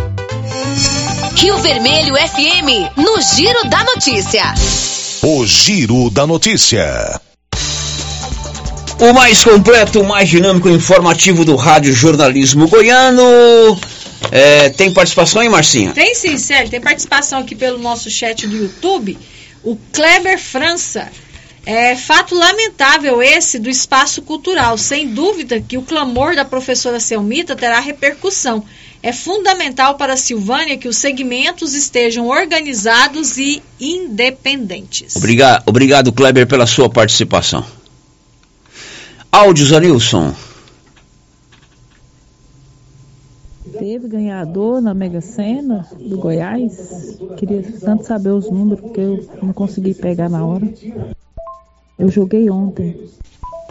[1.38, 4.54] Rio Vermelho FM, no Giro da Notícia.
[5.28, 7.20] O Giro da Notícia.
[9.00, 13.24] O mais completo, o mais dinâmico e informativo do Rádio Jornalismo Goiano.
[14.32, 15.94] É, tem participação aí, Marcinha?
[15.94, 16.70] Tem sim, Célio.
[16.70, 19.18] Tem participação aqui pelo nosso chat do YouTube.
[19.64, 21.10] O Kleber França.
[21.66, 24.78] É fato lamentável esse do espaço cultural.
[24.78, 28.64] Sem dúvida que o clamor da professora Selmita terá repercussão.
[29.02, 35.16] É fundamental para a Silvânia que os segmentos estejam organizados e independentes.
[35.16, 37.64] Obrigado, obrigado Kleber, pela sua participação.
[39.32, 40.34] Áudios, Anilson.
[43.78, 47.20] Teve ganhador na Mega Sena do Goiás.
[47.38, 50.72] Queria tanto saber os números, porque eu não consegui pegar na hora.
[51.98, 52.96] Eu joguei ontem.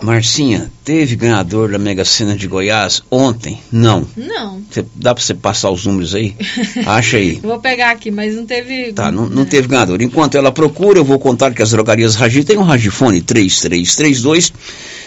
[0.03, 3.61] Marcinha, teve ganhador da Mega Sena de Goiás ontem?
[3.71, 4.07] Não.
[4.17, 4.61] Não.
[4.71, 6.35] Cê, dá pra você passar os números aí?
[6.85, 7.37] Acha aí.
[7.37, 8.93] vou pegar aqui, mas não teve.
[8.93, 10.03] Tá, não, não teve ganhador.
[10.03, 14.53] Enquanto ela procura, eu vou contar que as drogarias Ragi tem um Ragifone 3332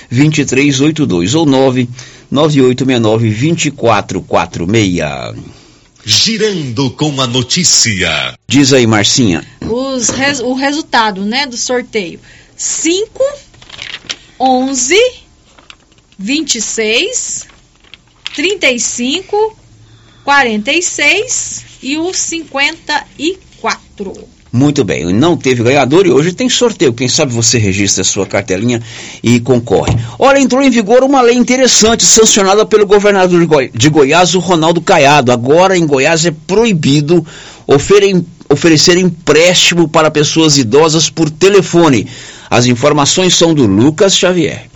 [0.09, 5.57] 2382 ou 99869 2446.
[6.05, 8.33] Girando com a notícia.
[8.47, 9.43] Diz aí, Marcinha.
[9.61, 12.21] Os res, o resultado, né, do sorteio.
[12.57, 13.23] 5
[14.39, 14.95] 11
[16.17, 17.47] 26
[18.35, 19.57] 35
[20.23, 24.27] 46 e o 54.
[24.51, 26.93] Muito bem, não teve ganhador e hoje tem sorteio.
[26.93, 28.81] Quem sabe você registra a sua cartelinha
[29.21, 29.95] e concorre.
[30.17, 34.39] Ora, entrou em vigor uma lei interessante, sancionada pelo governador de, Goi de Goiás, o
[34.39, 35.31] Ronaldo Caiado.
[35.31, 37.25] Agora em Goiás é proibido
[38.49, 42.07] oferecer empréstimo para pessoas idosas por telefone.
[42.49, 44.69] As informações são do Lucas Xavier.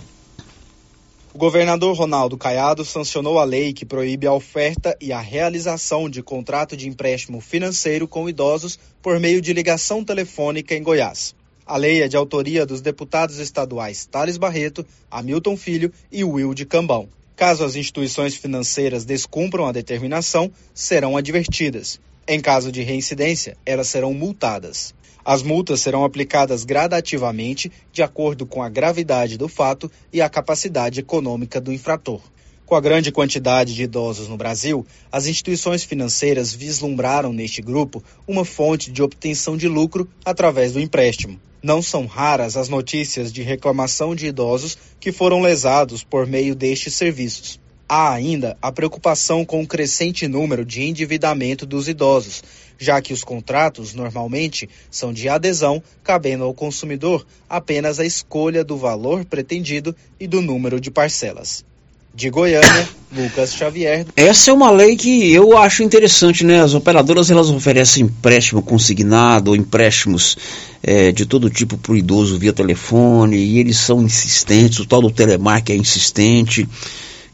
[1.32, 6.22] O governador Ronaldo Caiado sancionou a lei que proíbe a oferta e a realização de
[6.22, 11.34] contrato de empréstimo financeiro com idosos por meio de ligação telefônica em Goiás.
[11.66, 17.08] A lei é de autoria dos deputados estaduais Thales Barreto, Hamilton Filho e Wilde Cambão.
[17.34, 21.98] Caso as instituições financeiras descumpram a determinação, serão advertidas.
[22.28, 24.94] Em caso de reincidência, elas serão multadas.
[25.24, 31.00] As multas serão aplicadas gradativamente de acordo com a gravidade do fato e a capacidade
[31.00, 32.20] econômica do infrator.
[32.66, 38.44] Com a grande quantidade de idosos no Brasil, as instituições financeiras vislumbraram neste grupo uma
[38.44, 41.38] fonte de obtenção de lucro através do empréstimo.
[41.62, 46.94] Não são raras as notícias de reclamação de idosos que foram lesados por meio destes
[46.94, 47.60] serviços.
[47.88, 52.42] Há ainda a preocupação com o crescente número de endividamento dos idosos,
[52.82, 58.76] já que os contratos normalmente são de adesão, cabendo ao consumidor apenas a escolha do
[58.76, 61.64] valor pretendido e do número de parcelas.
[62.12, 64.04] De Goiânia, Lucas Xavier.
[64.16, 66.60] Essa é uma lei que eu acho interessante, né?
[66.60, 70.36] As operadoras elas oferecem empréstimo consignado, empréstimos
[70.82, 75.00] é, de todo tipo para o idoso via telefone, e eles são insistentes, o tal
[75.00, 76.64] do telemark é insistente.
[76.64, 76.68] O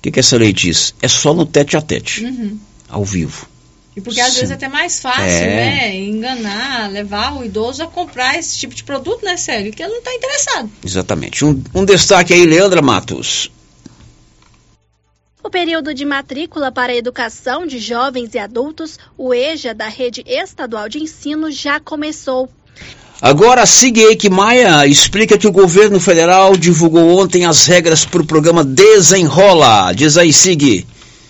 [0.02, 0.94] que, que essa lei diz?
[1.02, 2.58] É só no tete a tete, uhum.
[2.88, 3.48] ao vivo.
[3.98, 4.34] E porque às Sim.
[4.34, 5.56] vezes é até mais fácil, é.
[5.56, 5.96] né?
[5.96, 9.72] Enganar, levar o idoso a comprar esse tipo de produto, né, sério?
[9.72, 10.70] Que ele não está interessado.
[10.84, 11.44] Exatamente.
[11.44, 13.50] Um, um destaque aí, Leandra Matos.
[15.42, 20.22] O período de matrícula para a educação de jovens e adultos, o EJA da Rede
[20.24, 22.48] Estadual de Ensino, já começou.
[23.20, 28.64] Agora, Sig Maia explica que o governo federal divulgou ontem as regras para o programa
[28.64, 29.92] Desenrola.
[29.92, 30.86] Diz aí, Sig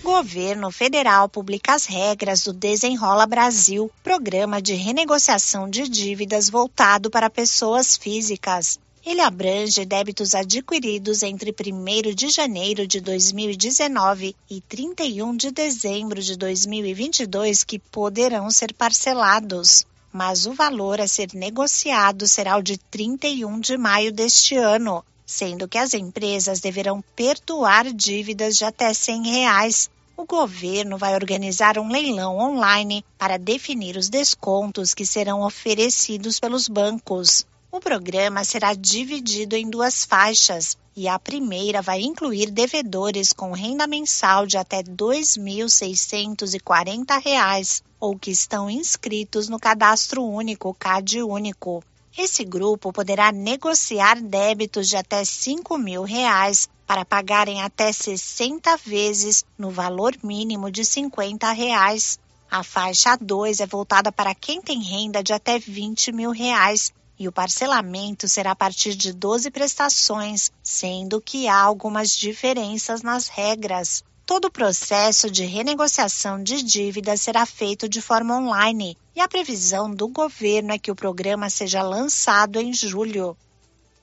[0.09, 7.29] governo federal publica as regras do Desenrola Brasil, programa de renegociação de dívidas voltado para
[7.29, 8.79] pessoas físicas.
[9.05, 16.35] Ele abrange débitos adquiridos entre 1 de janeiro de 2019 e 31 de dezembro de
[16.35, 19.85] 2022 que poderão ser parcelados.
[20.11, 25.67] Mas o valor a ser negociado será o de 31 de maio deste ano, sendo
[25.67, 29.89] que as empresas deverão perdoar dívidas de até 100 reais,
[30.19, 36.67] o governo vai organizar um leilão online para definir os descontos que serão oferecidos pelos
[36.67, 37.47] bancos.
[37.71, 43.87] O programa será dividido em duas faixas e a primeira vai incluir devedores com renda
[43.87, 51.81] mensal de até R$ 2.640 ou que estão inscritos no Cadastro Único CAD Único.
[52.17, 59.45] Esse grupo poderá negociar débitos de até 5 mil reais para pagarem até 60 vezes
[59.55, 62.17] no valor mínimo de 50 reais.
[62.49, 67.27] A faixa 2 é voltada para quem tem renda de até 20 mil reais e
[67.27, 74.03] o parcelamento será a partir de 12 prestações, sendo que há algumas diferenças nas regras.
[74.25, 79.27] Todo o processo de renegociação de dívidas será feito de forma online e e a
[79.27, 83.35] previsão do governo é que o programa seja lançado em julho.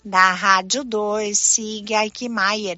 [0.08, 2.76] Da Rádio 2, siga Aikmaier.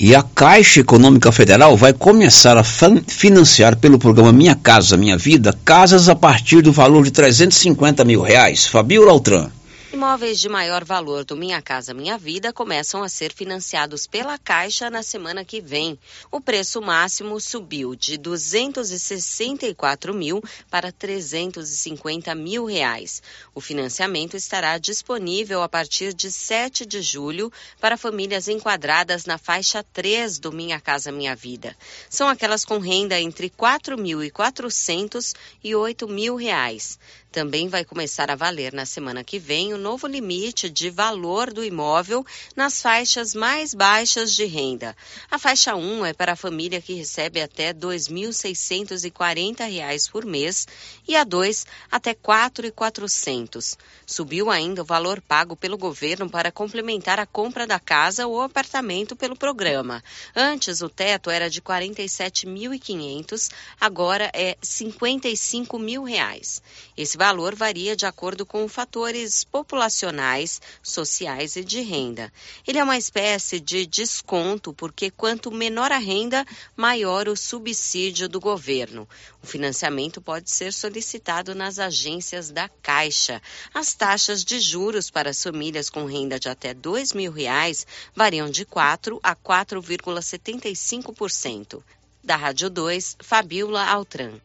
[0.00, 5.56] E a Caixa Econômica Federal vai começar a financiar pelo programa Minha Casa Minha Vida
[5.64, 8.66] casas a partir do valor de 350 mil reais.
[8.66, 9.48] Fabio Altran.
[9.96, 14.90] Imóveis de maior valor do Minha Casa Minha Vida começam a ser financiados pela Caixa
[14.90, 15.98] na semana que vem.
[16.30, 23.22] O preço máximo subiu de 264 mil para 350 mil reais.
[23.54, 27.50] O financiamento estará disponível a partir de 7 de julho
[27.80, 31.74] para famílias enquadradas na faixa 3 do Minha Casa Minha Vida.
[32.10, 36.98] São aquelas com renda entre 4.400 e 8 mil reais.
[37.36, 41.62] Também vai começar a valer na semana que vem o novo limite de valor do
[41.62, 42.24] imóvel
[42.56, 44.96] nas faixas mais baixas de renda.
[45.30, 50.66] A faixa 1 é para a família que recebe até R$ 2.640 por mês
[51.06, 53.76] e a 2 até R$ 4.400.
[54.06, 59.14] Subiu ainda o valor pago pelo governo para complementar a compra da casa ou apartamento
[59.14, 60.02] pelo programa.
[60.34, 66.62] Antes o teto era de R$ 47.500, agora é 55 mil reais.
[66.96, 72.32] Esse valor varia de acordo com fatores populacionais, sociais e de renda.
[72.64, 76.46] Ele é uma espécie de desconto, porque quanto menor a renda,
[76.76, 79.08] maior o subsídio do governo.
[79.42, 83.42] O financiamento pode ser solicitado nas agências da Caixa.
[83.74, 86.76] As taxas de juros para as famílias com renda de até R$
[87.12, 87.84] mil reais
[88.14, 91.82] variam de 4 a 4,75%.
[92.22, 94.38] Da Rádio 2, Fabiola Altran.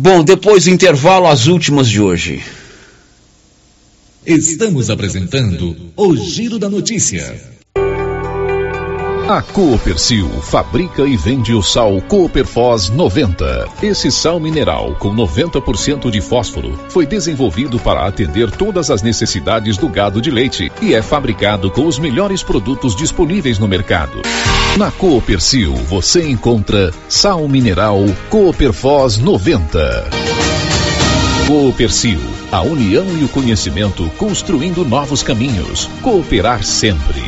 [0.00, 2.40] Bom, depois do intervalo, as últimas de hoje.
[4.24, 7.34] Estamos apresentando o Giro da Notícia.
[9.28, 13.68] A Coopercil fabrica e vende o sal Cooperfos 90.
[13.82, 19.88] Esse sal mineral com 90% de fósforo foi desenvolvido para atender todas as necessidades do
[19.88, 24.22] gado de leite e é fabricado com os melhores produtos disponíveis no mercado.
[24.78, 27.98] Na Coopercil você encontra sal mineral
[28.30, 30.08] Cooperfos 90.
[31.48, 32.20] Coopercil,
[32.52, 35.90] a união e o conhecimento construindo novos caminhos.
[36.00, 37.27] Cooperar sempre.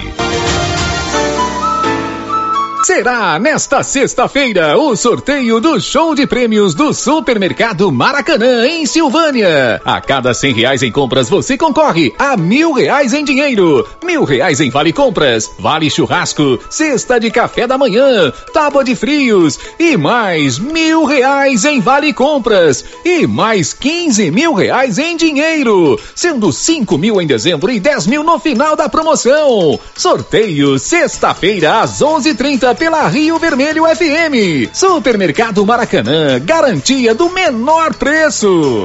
[2.91, 9.81] Será nesta sexta-feira o sorteio do show de prêmios do Supermercado Maracanã, em Silvânia.
[9.85, 14.61] A cada cem reais em compras, você concorre a mil reais em dinheiro, mil reais
[14.61, 20.59] em vale compras, vale churrasco, cesta de café da manhã, tábua de frios e mais
[20.59, 27.23] mil reais em vale compras e mais quinze mil reais em dinheiro, sendo cinco mil
[27.23, 29.79] em dezembro e dez mil no final da promoção.
[29.95, 34.73] Sorteio sexta-feira às onze trinta pela Rio Vermelho FM.
[34.73, 38.85] Supermercado Maracanã, garantia do menor preço.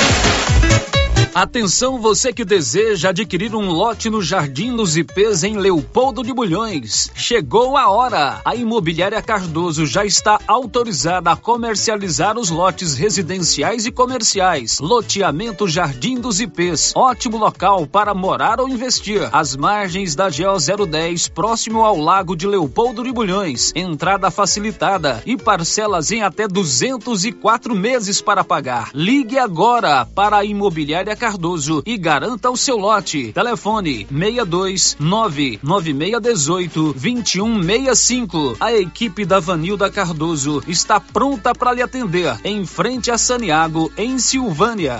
[1.33, 7.09] Atenção você que deseja adquirir um lote no Jardim dos IPs em Leopoldo de Bulhões.
[7.15, 8.41] Chegou a hora.
[8.43, 14.79] A Imobiliária Cardoso já está autorizada a comercializar os lotes residenciais e comerciais.
[14.81, 16.91] Loteamento Jardim dos IPs.
[16.97, 19.29] Ótimo local para morar ou investir.
[19.31, 23.71] As margens da GO 010, próximo ao Lago de Leopoldo de Bulhões.
[23.73, 28.89] Entrada facilitada e parcelas em até 204 meses para pagar.
[28.93, 33.31] Ligue agora para a Imobiliária Cardoso e garanta o seu lote.
[33.31, 38.57] Telefone 62 99618 2165.
[38.59, 44.17] A equipe da Vanilda Cardoso está pronta para lhe atender em frente a Saniago, em
[44.17, 44.99] Silvânia.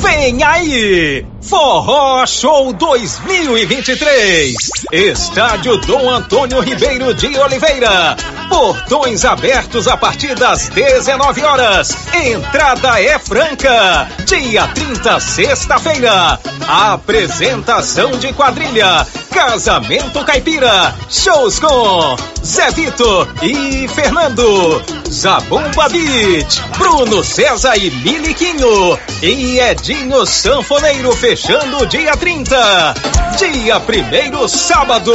[0.00, 1.26] Vem aí!
[1.48, 4.56] Forró Show 2023.
[4.92, 8.16] Estádio Dom Antônio Ribeiro de Oliveira.
[8.48, 11.96] Portões abertos a partir das 19 horas.
[12.14, 14.08] Entrada é franca.
[14.24, 16.40] Dia 30, sexta-feira.
[16.66, 19.06] Apresentação de quadrilha.
[19.32, 20.94] Casamento Caipira.
[21.08, 24.82] Shows com Zé Vitor e Fernando.
[25.10, 26.60] Zabumba Beat.
[26.76, 28.98] Bruno César e Miliquinho.
[29.22, 32.94] E Edinho Sanfoneiro fechando dia 30.
[33.38, 35.12] Dia 1 sábado.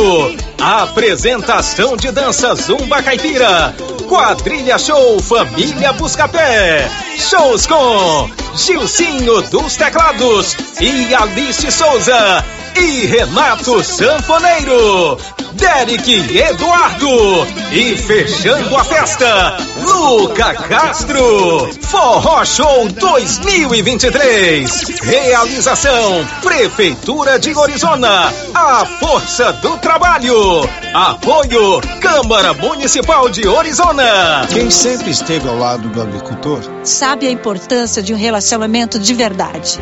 [0.58, 3.76] Apresentação de dança Zumba Caipira.
[4.08, 6.90] Quadrilha Show Família Buscapé.
[7.18, 12.44] Shows com Gilcinho dos Teclados e Alice Souza
[12.76, 15.18] e Renato Sanfoneiro.
[15.54, 21.70] Derek Eduardo e fechando a festa, Luca Castro.
[21.84, 25.00] Forró Show 2023.
[25.02, 28.34] Realização Prefeitura de Orizona.
[28.54, 30.68] A força do trabalho.
[30.94, 34.48] Apoio Câmara Municipal de Orizona.
[34.52, 39.80] Quem sempre esteve ao lado do agricultor sabe a importância de um relacionamento de verdade.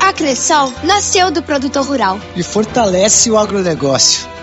[0.00, 4.38] A Cressol nasceu do produtor rural e fortalece o agronegócio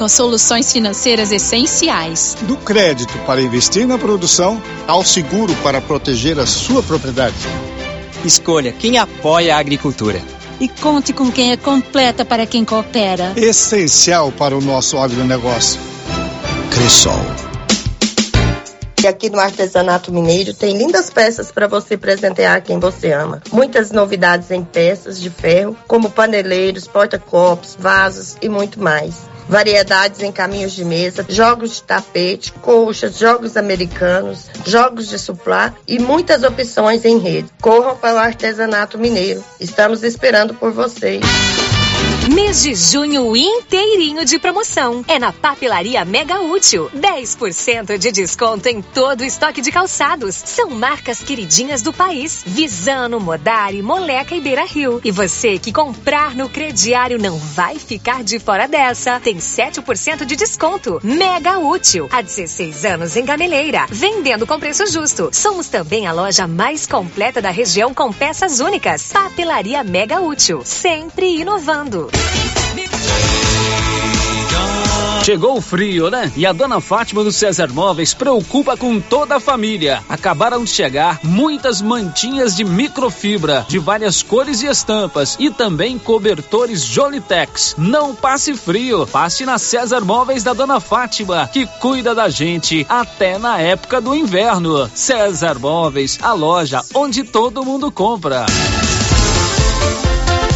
[0.00, 2.34] com soluções financeiras essenciais.
[2.48, 7.36] Do crédito para investir na produção ao seguro para proteger a sua propriedade.
[8.24, 10.22] Escolha quem apoia a agricultura.
[10.58, 13.34] E conte com quem é completa para quem coopera.
[13.36, 15.78] Essencial para o nosso agronegócio.
[16.70, 17.49] Cressol.
[19.02, 23.42] E aqui no Artesanato Mineiro tem lindas peças para você presentear quem você ama.
[23.50, 30.30] Muitas novidades em peças de ferro, como paneleiros, porta-copos, vasos e muito mais variedades em
[30.30, 37.04] caminhos de mesa, jogos de tapete, colchas, jogos americanos, jogos de suplá e muitas opções
[37.04, 37.50] em rede.
[37.60, 39.42] Corram para o artesanato mineiro.
[39.58, 41.20] Estamos esperando por vocês.
[42.28, 45.02] Mês de junho inteirinho de promoção.
[45.08, 46.90] É na Papelaria Mega Útil.
[46.94, 50.34] 10% de desconto em todo o estoque de calçados.
[50.36, 52.42] São marcas queridinhas do país.
[52.46, 55.00] Visano, Modari, Moleca e Beira Rio.
[55.02, 59.18] E você que comprar no crediário não vai ficar de fora dessa.
[59.18, 61.00] Tem 7% de desconto.
[61.02, 62.06] Mega Útil.
[62.12, 63.86] Há 16 anos em Gameleira.
[63.88, 65.30] Vendendo com preço justo.
[65.32, 69.10] Somos também a loja mais completa da região com peças únicas.
[69.10, 70.62] Papelaria Mega Útil.
[70.64, 72.09] Sempre inovando.
[75.30, 76.32] Chegou o frio, né?
[76.34, 80.02] E a dona Fátima do César Móveis preocupa com toda a família.
[80.08, 86.84] Acabaram de chegar muitas mantinhas de microfibra, de várias cores e estampas, e também cobertores
[86.84, 87.74] Jolitex.
[87.76, 93.38] Não passe frio, passe na César Móveis da dona Fátima, que cuida da gente até
[93.38, 94.90] na época do inverno.
[94.94, 98.46] César Móveis, a loja onde todo mundo compra.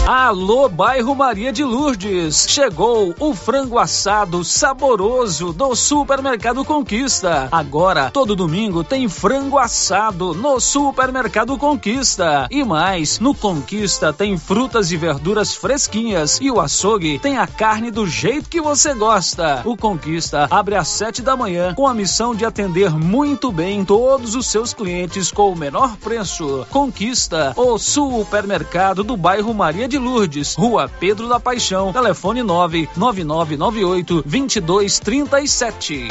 [0.06, 2.44] Alô, bairro Maria de Lourdes.
[2.46, 7.48] Chegou o frango assado saboroso do Supermercado Conquista.
[7.50, 12.46] Agora, todo domingo tem frango assado no Supermercado Conquista.
[12.50, 17.90] E mais, no Conquista tem frutas e verduras fresquinhas e o açougue tem a carne
[17.90, 19.62] do jeito que você gosta.
[19.64, 24.34] O Conquista abre às sete da manhã com a missão de atender muito bem todos
[24.34, 26.66] os seus clientes com o menor preço.
[26.68, 34.22] Conquista, o supermercado do bairro Maria de de Lourdes, Rua Pedro da Paixão, telefone 99998
[34.26, 36.08] 2237.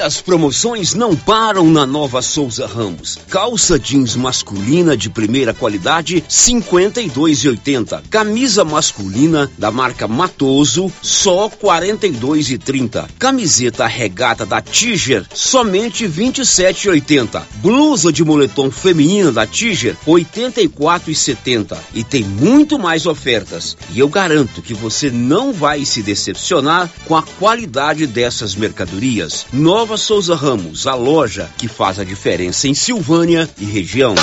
[0.00, 3.18] As promoções não param na Nova Souza Ramos.
[3.28, 8.02] Calça jeans masculina de primeira qualidade, 52,80.
[8.08, 13.08] Camisa masculina da marca Matoso, só 42,30.
[13.18, 17.42] Camiseta regata da Tiger, somente 27,80.
[17.56, 21.76] Blusa de moletom feminina da Tiger, 84,70.
[21.92, 23.76] E tem muito mais ofertas.
[23.92, 29.46] E eu garanto que você não vai se decepcionar com a qualidade dessas mercadorias.
[29.52, 34.14] Nova Nova Souza Ramos, a loja que faz a diferença em Silvânia e região.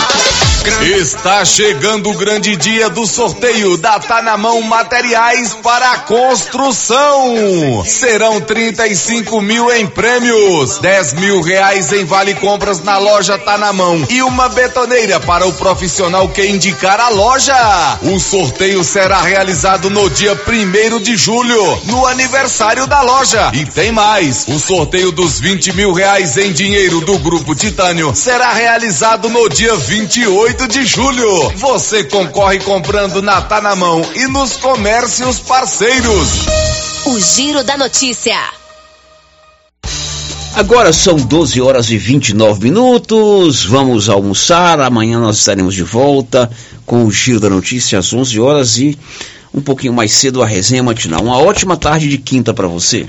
[0.81, 7.83] Está chegando o grande dia do sorteio da Tá na Mão Materiais para Construção.
[7.85, 13.71] Serão 35 mil em prêmios, 10 mil reais em vale compras na loja Tá na
[13.71, 17.99] Mão e uma betoneira para o profissional que indicar a loja.
[18.01, 23.51] O sorteio será realizado no dia 1 de julho, no aniversário da loja.
[23.53, 28.52] E tem mais: o sorteio dos 20 mil reais em dinheiro do Grupo Titânio será
[28.52, 31.49] realizado no dia 28 de julho.
[31.52, 36.45] Você concorre comprando na Tá na Mão e nos comércios parceiros.
[37.06, 38.38] O Giro da Notícia.
[40.53, 43.64] Agora são 12 horas e 29 minutos.
[43.64, 44.82] Vamos almoçar.
[44.82, 46.52] Amanhã nós estaremos de volta
[46.86, 48.99] com o Giro da Notícia às 11 horas e
[49.53, 51.23] um pouquinho mais cedo a resenha matinal.
[51.23, 53.07] Uma ótima tarde de quinta para você.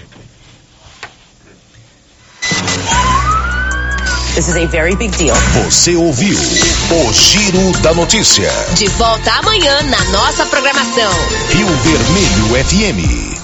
[4.37, 5.35] This is a very big deal.
[5.65, 8.51] Você ouviu o Giro da Notícia.
[8.75, 11.11] De volta amanhã na nossa programação.
[11.49, 13.36] Rio Vermelho FM.